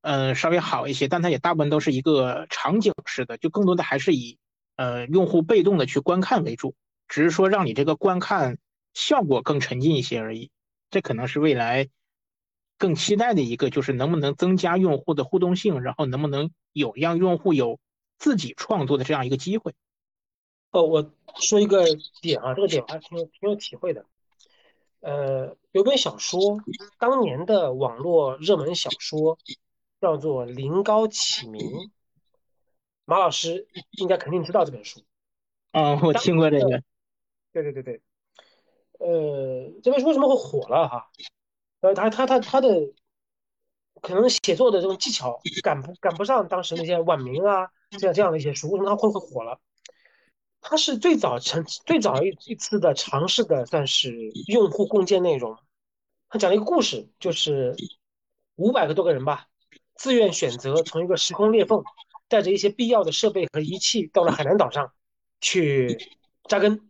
[0.00, 4.38] 呃，稍微好一些，但它也大部分都是一个场景式的，就更多的还是以
[4.76, 6.74] 呃用户被动的去观看为主。
[7.12, 8.56] 只是说让你这个观看
[8.94, 10.50] 效果更沉浸一些而已，
[10.90, 11.90] 这可能是未来
[12.78, 17.78] 更期待的一个，就是能不能增加用户的互动性，然后能不能有让用户有
[18.18, 19.74] 自己创作的这样一个机会。
[20.70, 21.84] 哦，我说一个
[22.22, 24.06] 点啊，这个点还挺有挺有体会的。
[25.00, 26.62] 呃，有本小说，
[26.98, 29.36] 当年的网络热门小说
[30.00, 31.60] 叫做《临高启明》，
[33.04, 35.02] 马老师应该肯定知道这本书。
[35.72, 36.82] 啊，我听过这个。
[37.52, 38.00] 对对对对，
[38.98, 41.10] 呃，这本书为什么会火了哈？
[41.80, 42.92] 呃，他他他他的
[44.00, 49.60] 可能写作的这种技巧赶不赶不上当时那些晚明啊这样这样的一些书，为什么他会会火了？
[50.60, 55.58] 他是最早成最早一一次的尝试的，算是用户共建内容，
[56.28, 57.74] 他讲了一个故事，就是
[58.56, 59.48] 五百个多个人吧，
[59.96, 61.82] 自愿选择从一个时空裂缝，
[62.28, 64.92] 带着一些必要的设备和仪器到了海南岛上
[65.40, 65.98] 去
[66.48, 66.88] 扎根。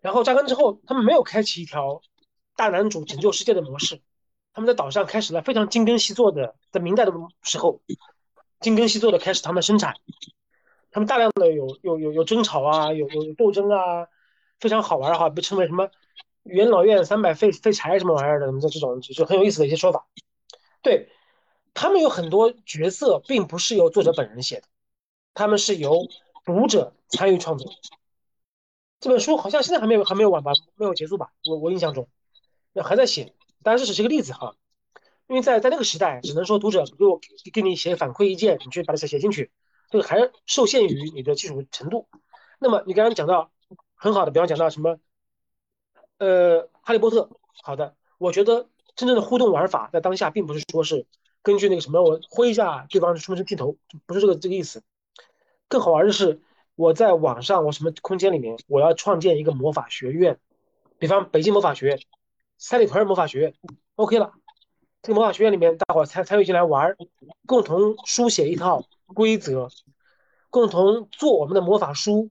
[0.00, 2.00] 然后扎根之后，他们没有开启一条
[2.56, 4.00] 大男主拯救世界的模式，
[4.52, 7.80] 他们在岛上开始了非常精耕细作的，在明代的时候，
[8.60, 9.94] 精耕细作的开始他们的生产，
[10.90, 14.06] 他们大量的有有有有争吵啊，有有斗争啊，
[14.58, 15.90] 非常好玩哈，被称为什么
[16.44, 20.06] 元老院三百废废柴什么玩意儿的，这这种就很有意思的一些说法。
[20.82, 21.10] 对
[21.74, 24.66] 他们有很多角色并不是由作者本人写的，
[25.34, 26.08] 他们是由
[26.44, 27.70] 读者参与创作。
[29.00, 31.32] 这本书好像现在还没有还没有完吧，没有结束吧？
[31.44, 32.06] 我我印象中，
[32.74, 33.34] 那还在写。
[33.62, 34.54] 当然这只是一个例子哈，
[35.26, 37.18] 因为在在那个时代，只能说读者给我
[37.50, 39.50] 给你写反馈意见，你去把它写写进去，
[39.88, 42.08] 这个还受限于你的技术程度。
[42.58, 43.50] 那么你刚刚讲到
[43.94, 44.98] 很好的，比方讲到什么，
[46.18, 47.30] 呃，哈利波特，
[47.62, 51.06] 好的，我觉得真正的互动玩法在当下并不是说是
[51.42, 54.82] 根据那个什么我挥一下对方出门镜头，不是这个这个意思。
[55.68, 56.42] 更好玩的是。
[56.80, 60.38] 我在网上，我什么空间里面，我要创建一个魔法学院，
[60.98, 62.00] 比方北京魔法学院、
[62.56, 63.54] 三里屯魔法学院
[63.96, 64.32] ，OK 了。
[65.02, 66.96] 这个魔法学院里面，大伙参参与进来玩，
[67.44, 69.68] 共同书写一套规则，
[70.48, 72.30] 共同做我们的魔法书，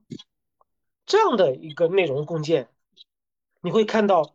[1.05, 2.69] 这样的一个内容共建，
[3.61, 4.33] 你会看到，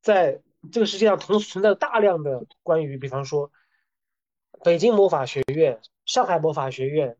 [0.00, 0.40] 在
[0.72, 3.50] 这个世界上同时存在大量的关于，比方说
[4.64, 7.18] 北京魔法学院、上海魔法学院。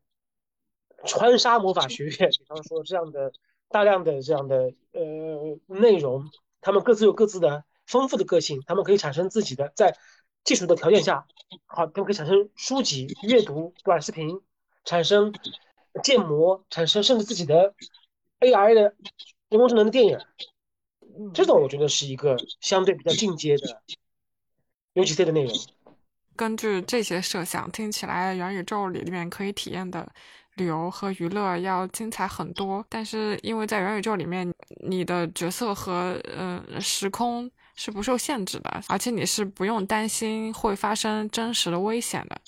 [1.07, 3.31] 川沙魔法学院， 比方说这样的
[3.69, 6.29] 大量的这样的呃内容，
[6.61, 9.97] 他们各自有各自的丰富的个性，他们可以产生自己的在
[10.43, 11.25] 技术的条件下，
[11.65, 14.41] 好，他们可以产生书籍阅读、短视频，
[14.85, 15.33] 产生
[16.03, 17.73] 建模，产生甚至自己的
[18.39, 18.81] AI 的
[19.49, 20.19] 人工智能的电影，
[21.33, 23.81] 这种我觉得是一个相对比较进阶的
[24.93, 25.53] UGC 的内容。
[26.35, 30.07] 根据这些设想，听起来元宇宙里面可以体验的。
[30.57, 34.53] 旅游和娱乐要精彩很多，但是因为在元宇宙里面，
[34.87, 42.41] 你的角色和呃时空是不受限制的，而且你是不用担心会发生真实的危险的。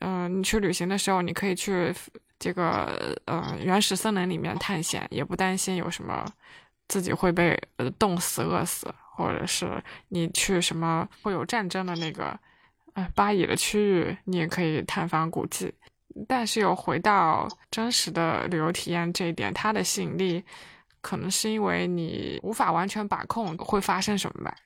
[0.00, 1.92] 嗯，你去旅行的时候，你可以去
[2.38, 6.24] 这个呃原始森林里面探险，也不担心有什么
[6.86, 8.86] 自己会被呃冻死、饿死，
[9.16, 12.38] 或者是你去什么会有战争的那个
[12.94, 15.74] 呃巴以的区域，你也可以探访古迹。
[16.26, 20.42] 但是又回到真实的旅游体验这一点，它的吸引力
[21.00, 24.56] 可能是因为你无法完全把控会发生什么吧，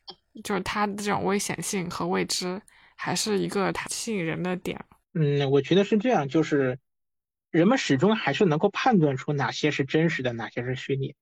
[0.42, 2.60] 就是它的这种危险性和未知，
[2.96, 4.82] 还是一个它吸引人的点。
[5.14, 6.78] 嗯，我觉得是这样，就是
[7.50, 11.14] 人们始终还是能够判断出哪些是真实的，哪些是虚拟，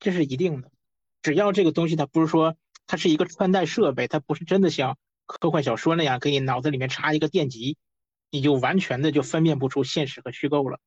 [0.00, 0.70] 这是一定的。
[1.20, 2.56] 只要这个东西它不是说
[2.86, 7.76] 它是一个穿戴设备，它不是真的像科幻小说那样给你脑子里面插一个电极。
[8.34, 10.80] 你就完全的就分辨不出现实和虚构了。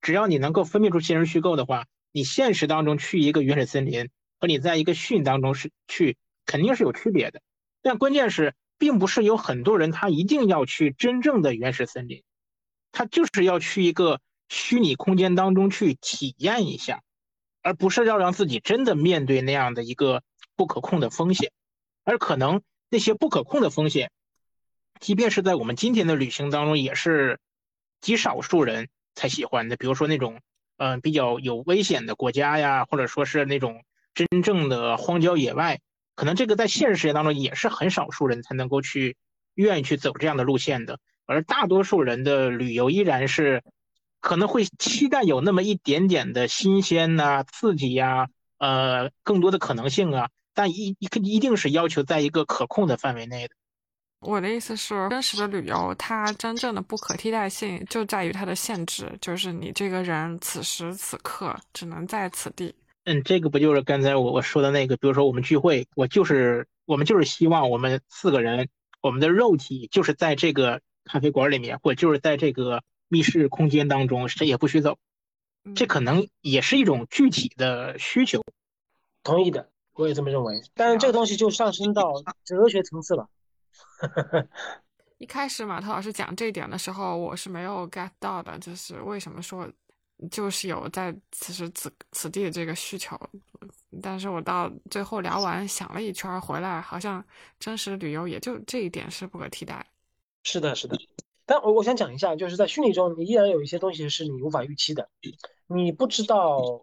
[0.00, 7.42] 只要你能够分辨出现实虚构的话，你现实当中去一个原始森林和你在一个训当中是去肯定是有区别的。
[7.82, 12.22] 但关键是，并不是有很多人他一定要去真正的原始森林，
[12.92, 17.02] 他就是要去一个虚拟空间当中去体验一下，
[17.62, 20.22] 而不是要让自己真的面对那样的一个
[20.54, 21.50] 不可控的风险。
[22.04, 24.12] 而可能那些不可控的风险。
[25.02, 27.40] 即便是在我们今天的旅行当中，也是
[28.00, 29.76] 极少数人才喜欢的。
[29.76, 30.38] 比如说那种，
[30.76, 33.82] 嗯，比较有危险的国家呀，或者说是那种
[34.14, 35.80] 真正的荒郊野外，
[36.14, 39.16] 可能这个在现实世界当中也是很少数人才能够去
[39.54, 41.00] 愿意去走这样的路线的。
[41.26, 43.64] 而大多数人的旅游依然是
[44.20, 48.28] 可能会期待有那么一点点的新鲜呐、刺激呀，
[48.58, 53.56] 呃，更多的可能性啊，但一一一定是要求在一个可控的范围内的。
[54.22, 62.72] 我的意思是，真实的旅游，它真正的不可替代性就在于它的限制，就是你这个人此时此刻只能在此地。
[63.04, 64.96] 嗯，这个不就是刚才我我说的那个？
[64.96, 68.68] 比如说我们聚会，我就是我们就是希望我们四个人，
[69.00, 74.98] 我们的肉体就是在这个咖啡馆里面，或者就是在这个密室空间当中，谁也不许走。
[75.74, 78.40] 这可能也是一种具体的需求。
[79.24, 80.62] 同意的，我也这么认为。
[80.74, 82.12] 但是这个东西就上升到
[82.44, 83.28] 哲学层次了。
[85.18, 89.68] 一开始马特老师讲这一点的时候，我是没有 get 到的，就是为什么说
[90.30, 93.18] 就是有在此时此此地的这个需求。
[94.02, 97.24] 但是我到最后聊完，想了一圈回来，好像
[97.60, 99.86] 真实旅游也就这一点是不可替代。
[100.42, 100.96] 是的，是的。
[101.46, 105.08] 但我我想讲一下，就是在虚拟中，你依然有一些东西是你无法预期的，
[105.68, 106.82] 你不知道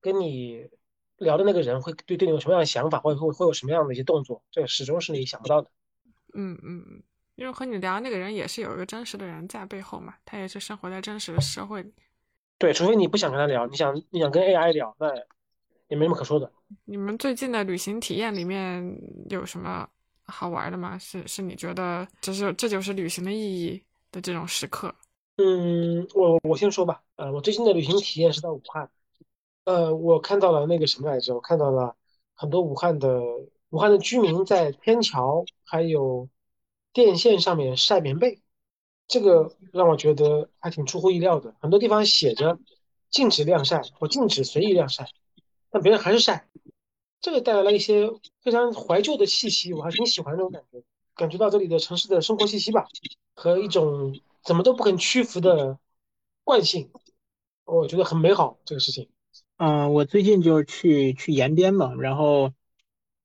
[0.00, 0.66] 跟你
[1.18, 5.70] 聊的那个人会对对你有什么样的想法，或者会会有什么样的一些动作，这个始终是你想不到的。
[6.34, 7.02] 嗯嗯嗯，
[7.36, 11.92] 因为和你聊那个人也是有一个真实的人在背后嘛，他也是生活在真实的社会里。
[12.58, 15.14] 对，除非你不想跟他聊，你想你想跟 AI 聊，那
[15.88, 16.50] 也没什么可说的。
[16.84, 18.84] 你们最近的旅行体验里面
[19.30, 19.88] 有什么
[20.24, 20.98] 好玩的吗？
[20.98, 24.94] 是是你觉得这是这就是旅行的意义的这种时刻？
[25.36, 27.02] 嗯，我我先说吧。
[27.16, 28.90] 呃，我最近的旅行体验是在武汉。
[29.64, 31.34] 呃，我看到了那个什么来着？
[31.34, 31.96] 我看到了
[32.34, 33.20] 很多武汉的
[33.70, 36.28] 武汉的居民在天桥还有
[36.92, 38.40] 电线上面晒棉被，
[39.08, 41.54] 这个让我觉得还挺出乎意料的。
[41.60, 42.58] 很多地方写着
[43.10, 45.08] 禁止晾晒或禁止随意晾晒，
[45.70, 46.48] 但别人还是晒，
[47.20, 48.10] 这个带来了一些
[48.42, 50.82] 非常怀旧的气息，我还挺喜欢这种感觉，
[51.14, 52.86] 感觉到这里的城市的生活气息吧，
[53.34, 54.20] 和一种。
[54.42, 55.78] 怎么都不肯屈服的
[56.44, 56.90] 惯性，
[57.66, 58.58] 我觉得很美好。
[58.64, 59.10] 这个事情，
[59.58, 62.54] 嗯，我最近就是去去延边嘛，然后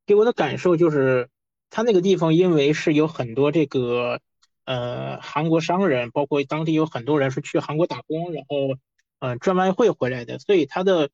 [0.05, 1.29] 给我的感受就是，
[1.69, 4.19] 他那个地方因为是有很多这个
[4.65, 8.77] 呃韩国商人，包括当地有很多人是去韩国打工，然后
[9.19, 11.09] 嗯赚外汇回来的，所以他的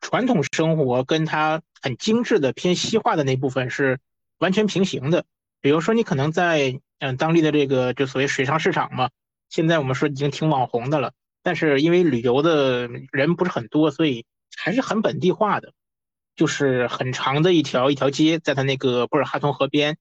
[0.00, 3.98] 传统生活跟他很精致的偏西化的那部分是
[4.38, 5.24] 完全平行的。
[5.60, 9.10] 比如说，你可能在嗯当地的这个就所谓水上市场嘛。
[9.48, 14.26] 现在我们说已经挺网红的了，但是因为旅游的人不是很多，所以
[14.56, 15.72] 还是很本地化的，
[16.36, 19.96] 就是很长的一条一条街，在它那个布尔哈通河边，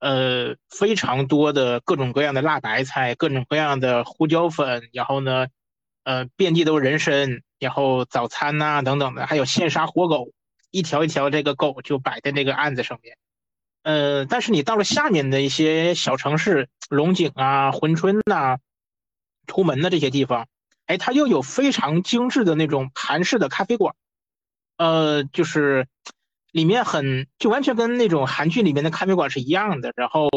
[0.00, 5.46] 呃，非常多的各种各样的辣白菜，各种各样的胡椒粉，然后呢，
[6.04, 10.32] 呃，遍地都是人参，然后早餐呐等等的，还有现杀活狗，
[10.70, 13.16] 一条一条这个狗就摆在那个案子上面，
[13.82, 18.58] 呃，但是你到了下面的一些小城市，龙井啊、珲春呐。
[19.50, 20.46] 图门的这些地方，
[20.84, 23.94] 哎，它又有非常精致的那种韩式的咖啡馆，
[24.78, 25.86] 呃，就是
[26.50, 30.30] 里面很就完全跟那种韩剧里面的咖啡馆是一样的，然后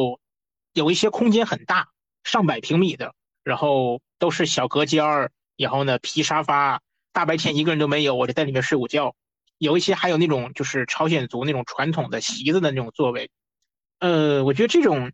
[0.74, 1.88] 有一些空间很大，
[2.26, 3.16] 上百平米的，
[3.46, 6.82] 然后都是小隔间儿，然后呢皮沙发，
[7.14, 9.16] 大白天一个人都没有，我就在里面睡午觉。
[9.58, 13.32] 有一些还有那种就是朝鲜族那种传统的席子的那种座位，
[14.00, 15.12] 呃，我觉得这种。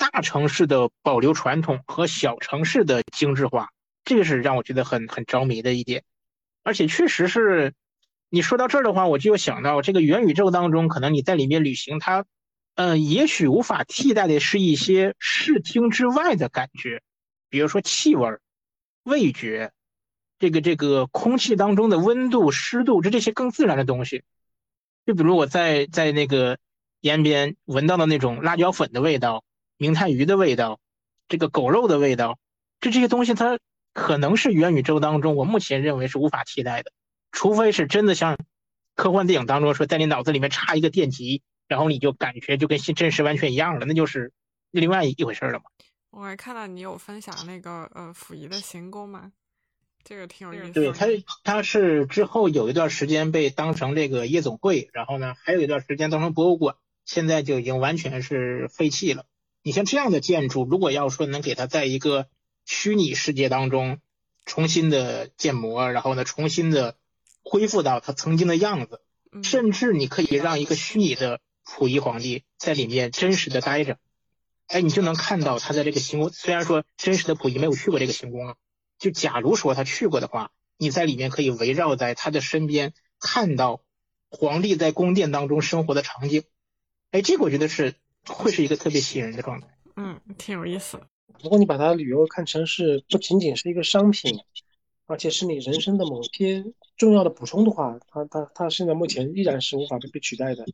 [0.00, 3.68] 大城市的保留传统和小城市的精致化，
[4.02, 6.04] 这个是让我觉得很很着迷的一点。
[6.62, 7.74] 而且确实是，
[8.30, 12.24] 你说到这儿的话，我就想到这个元宇宙当中，可能你在里面旅行，它，
[12.76, 17.02] 呃，也许无法替代的是一些视听之外的感觉，
[17.50, 18.38] 比如说气味、
[19.02, 19.72] 味觉，
[20.38, 24.22] 这个这个空气当中的温度、湿度，这这些更自然的东西。
[25.04, 26.58] 就比如我在在那个
[27.00, 29.44] 沿边闻到的那种辣椒粉的味道。
[29.82, 30.78] 明太鱼的味道，
[31.26, 32.38] 这个狗肉的味道，
[32.80, 33.58] 这这些东西它
[33.94, 36.92] 可能是元宇宙当中我目前认为是无法替代的，
[37.32, 38.38] 除非是真的像
[38.94, 44.32] 科幻电影当中说，在你脑子里面插一个电极，然后你就感觉就跟真实完全一样了，那就是
[44.70, 45.64] 另外一回事了嘛。
[46.10, 49.30] 我还看到你有分享那个呃溥仪的行宫嘛，
[50.02, 50.72] 这个挺有意思。
[50.72, 51.06] 对他，
[51.44, 56.74] 他是之后有一段时间被当成这个夜总会，然后呢还有一段时间当成博物馆，
[57.04, 59.24] 现在就已经完全是废弃了。
[59.62, 62.26] 你像这样的建筑，如果要说能给它在一个
[62.66, 64.00] 虚拟世界当中
[64.44, 66.96] 重新的建模，然后呢重新的
[67.42, 69.00] 恢复到他曾经的样子，
[69.42, 73.98] 甚至你可以让一个虚拟的溥仪皇帝在里面真实的待着，
[74.66, 76.30] 哎，你就能看到他在这个行宫。
[76.30, 78.54] 虽然说真实的溥仪没有去过这个行宫啊，
[78.98, 83.82] 就假如说他去过的话，你在里面可以围绕在他的身边，看到
[84.30, 86.44] 皇帝在宫殿当中生活的场景。
[87.10, 87.94] 哎，这个我觉得是。
[88.28, 89.66] 会是一个特别吸引人的状态，
[89.96, 91.00] 嗯，挺有意思。
[91.42, 94.40] 如果你把它旅游看成是不仅仅是一个商品，
[95.10, 96.64] 而且是你人生的某些
[96.96, 100.64] 重要的补充的话，它它它现在目前依然是无法被取代的。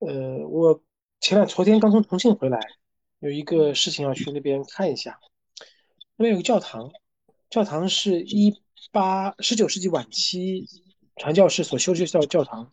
[0.00, 0.82] 呃，我
[1.20, 2.58] 前两昨天刚从重庆回来，
[3.20, 5.20] 有一个事情要去那边看一下。
[6.16, 6.90] 那边有个教堂，
[7.50, 8.60] 教堂是一
[8.90, 10.66] 八十九世纪晚期
[11.16, 12.72] 传教士所修建的教堂，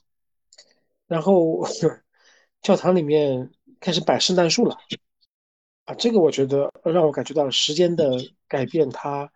[1.07, 1.63] 然后
[2.61, 3.51] 教堂里面。
[3.81, 4.75] 开始摆圣诞树了，
[5.83, 8.09] 啊，这个我觉得让我感觉到时间的
[8.47, 9.31] 改变，它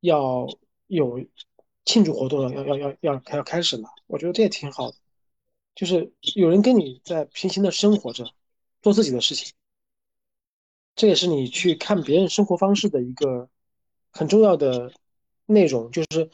[0.00, 0.46] 要
[0.90, 1.24] 有
[1.84, 3.88] 庆祝活动了，要要要要要开始了。
[4.06, 4.96] 我觉得这也挺好的，
[5.74, 8.24] 就是有人跟你在平行的生活着，
[8.82, 9.52] 做自己的事情，
[10.94, 13.48] 这也是你去看别人生活方式的一个
[14.10, 14.92] 很重要的
[15.46, 15.90] 内容。
[15.90, 16.30] 就是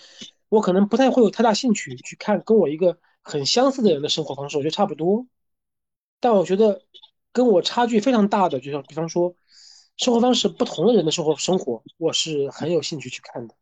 [0.49, 5.27] 我可能不太会有太大兴趣去看跟我一个很相似的人的生活方式，我觉得差不多，
[6.21, 6.83] 但我觉得。
[7.33, 9.37] 跟我差距非常大的，就像比方说，
[9.99, 13.55] 生活方式不同的人的生活生活，我是很有兴趣去看的。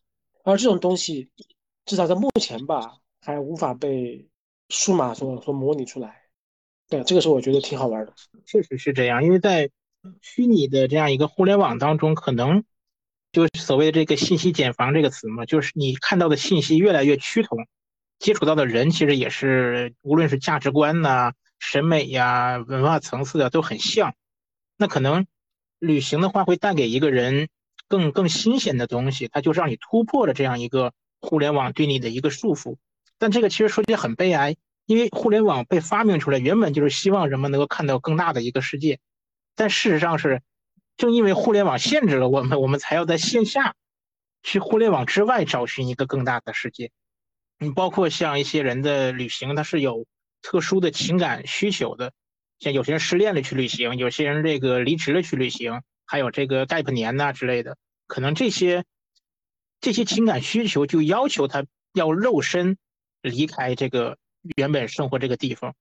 [0.45, 1.31] 而这种东西，
[1.85, 4.29] 至少在目前吧，还无法被
[4.69, 6.23] 数码所所模拟出来。
[6.89, 8.13] 对，这个是我觉得挺好玩的。
[8.45, 9.71] 确实是这样，因为在
[10.21, 12.63] 虚拟的这样一个互联网当中，可能
[13.33, 17.67] 就是所谓的这个信息茧房这个词嘛，就是你看到的信息越来越趋同，
[18.19, 24.15] 接触到的人其实也是，无论是价值观呐、审美呀、文化层次的都很像。
[24.77, 25.27] 那可能
[25.79, 27.49] 旅行的话，会带给一个人
[27.89, 32.77] 更更新鲜的东西，它就是让你突破了这样一个互联网对你的一个束缚。
[33.19, 34.57] 但这个其实说起来很悲哀。
[34.87, 38.99] 因为互联网被发明出来，原本就是希望人们能够看到更大的一个世界，
[39.57, 40.43] 但事实上是，
[40.99, 43.77] 正因为互联网限制了我们，我们才要在线下，
[44.43, 46.91] 去互联网之外找寻一个更大的世界。
[47.59, 50.05] 你包括像一些人的旅行，他是有
[50.43, 52.13] 特殊的情感需求的，
[52.59, 57.77] 像有些人失恋了去旅行，有些人这个离职了去旅行，还有这个 gap 年呐之类的，
[58.07, 58.85] 可能这些
[59.81, 62.77] 这些情感需求就要求他要肉身
[63.23, 64.19] 离开这个。
[64.59, 65.75] 原本生活这个地方，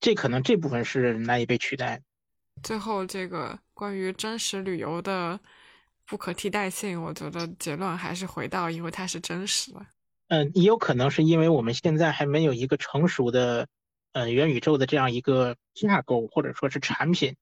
[0.00, 2.02] 这可能这部分是难以被取代。
[2.60, 5.38] 最后，这个关于真实旅游的
[6.04, 9.86] 不可替代性，我觉得结论还是回到，因为它是真实的。
[10.26, 13.68] 嗯，也有可能是因为我们现在还没有一个成熟的，
[14.14, 17.36] 呃，元宇宙的这样一个架构或者说是产品，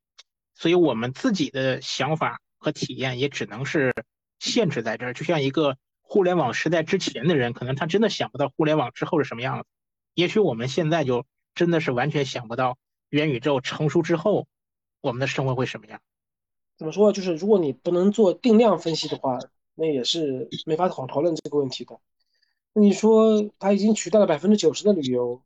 [0.61, 3.95] 所以我们自己的想法和体验也只能是
[4.39, 5.15] 限制在这儿。
[5.15, 9.65] 就像一个互联网时代之前的人，可能他真的想不到互联网之后是什么样子。
[10.13, 12.77] 也许我们现在就真的是完全想不到
[13.09, 14.47] 元宇宙成熟之后，
[15.01, 15.99] 我们的生活会什么样？
[16.77, 17.11] 怎么说？
[17.11, 19.39] 就是如果你不能做定量分析的话，
[19.75, 21.99] 那也是没法讨讨论这个问题的。
[22.75, 25.41] 你说它已经取代了百分之九十的旅游，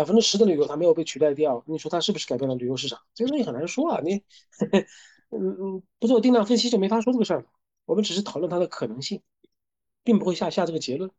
[0.00, 2.98] 百分之十的旅游它没有被取代掉，你说它是不是改变了旅游市场？
[3.12, 4.00] 这个东西很难说啊。
[4.02, 4.14] 你，
[5.28, 7.44] 嗯嗯，不做定量分析就没法说这个事儿。
[7.84, 9.20] 我们只是讨论它的可能性，
[10.02, 11.10] 并不会下下这个结论。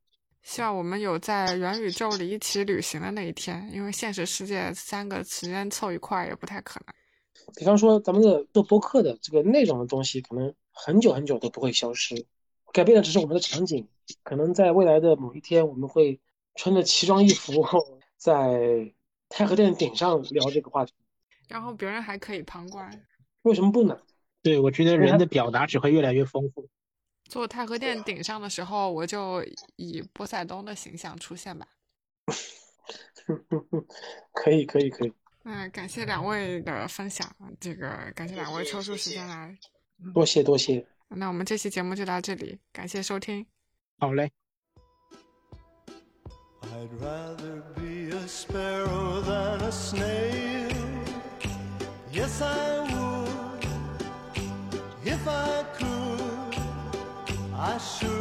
[0.41, 6.95] 希望我们有在元宇宙里一起旅行的那一天，因为现实世界三个时间凑一块也不太可能。
[7.55, 12.25] 比方说，咱们的做播客的这个内容的东西，可能很久很久都不会消失，
[12.73, 13.87] 改变的只是我们的场景。
[14.23, 16.19] 可能在未来的某一天，我们会
[16.55, 17.63] 穿着奇装异服，
[18.21, 18.93] 在
[19.29, 20.93] 太和殿顶上聊这个话题，
[21.47, 22.87] 然后别人还可以旁观。
[23.41, 23.99] 为什么不呢？
[24.43, 26.69] 对，我觉得人的表达只会越来越丰富。
[27.23, 29.43] 坐太和殿顶上的时候，我就
[29.75, 31.67] 以波塞冬的形象出现吧。
[34.33, 35.11] 可以，可以，可以。
[35.43, 37.27] 嗯，感谢两位的分享，
[37.59, 39.57] 这个感谢两位抽出时间来。
[40.13, 40.85] 多谢，多谢。
[41.07, 43.43] 那我们这期节目就到这里，感谢收听。
[43.97, 44.31] 好嘞。
[48.13, 50.69] a sparrow than a snail.
[52.11, 53.65] Yes, I would
[55.05, 56.55] if I could.
[57.55, 58.20] I should.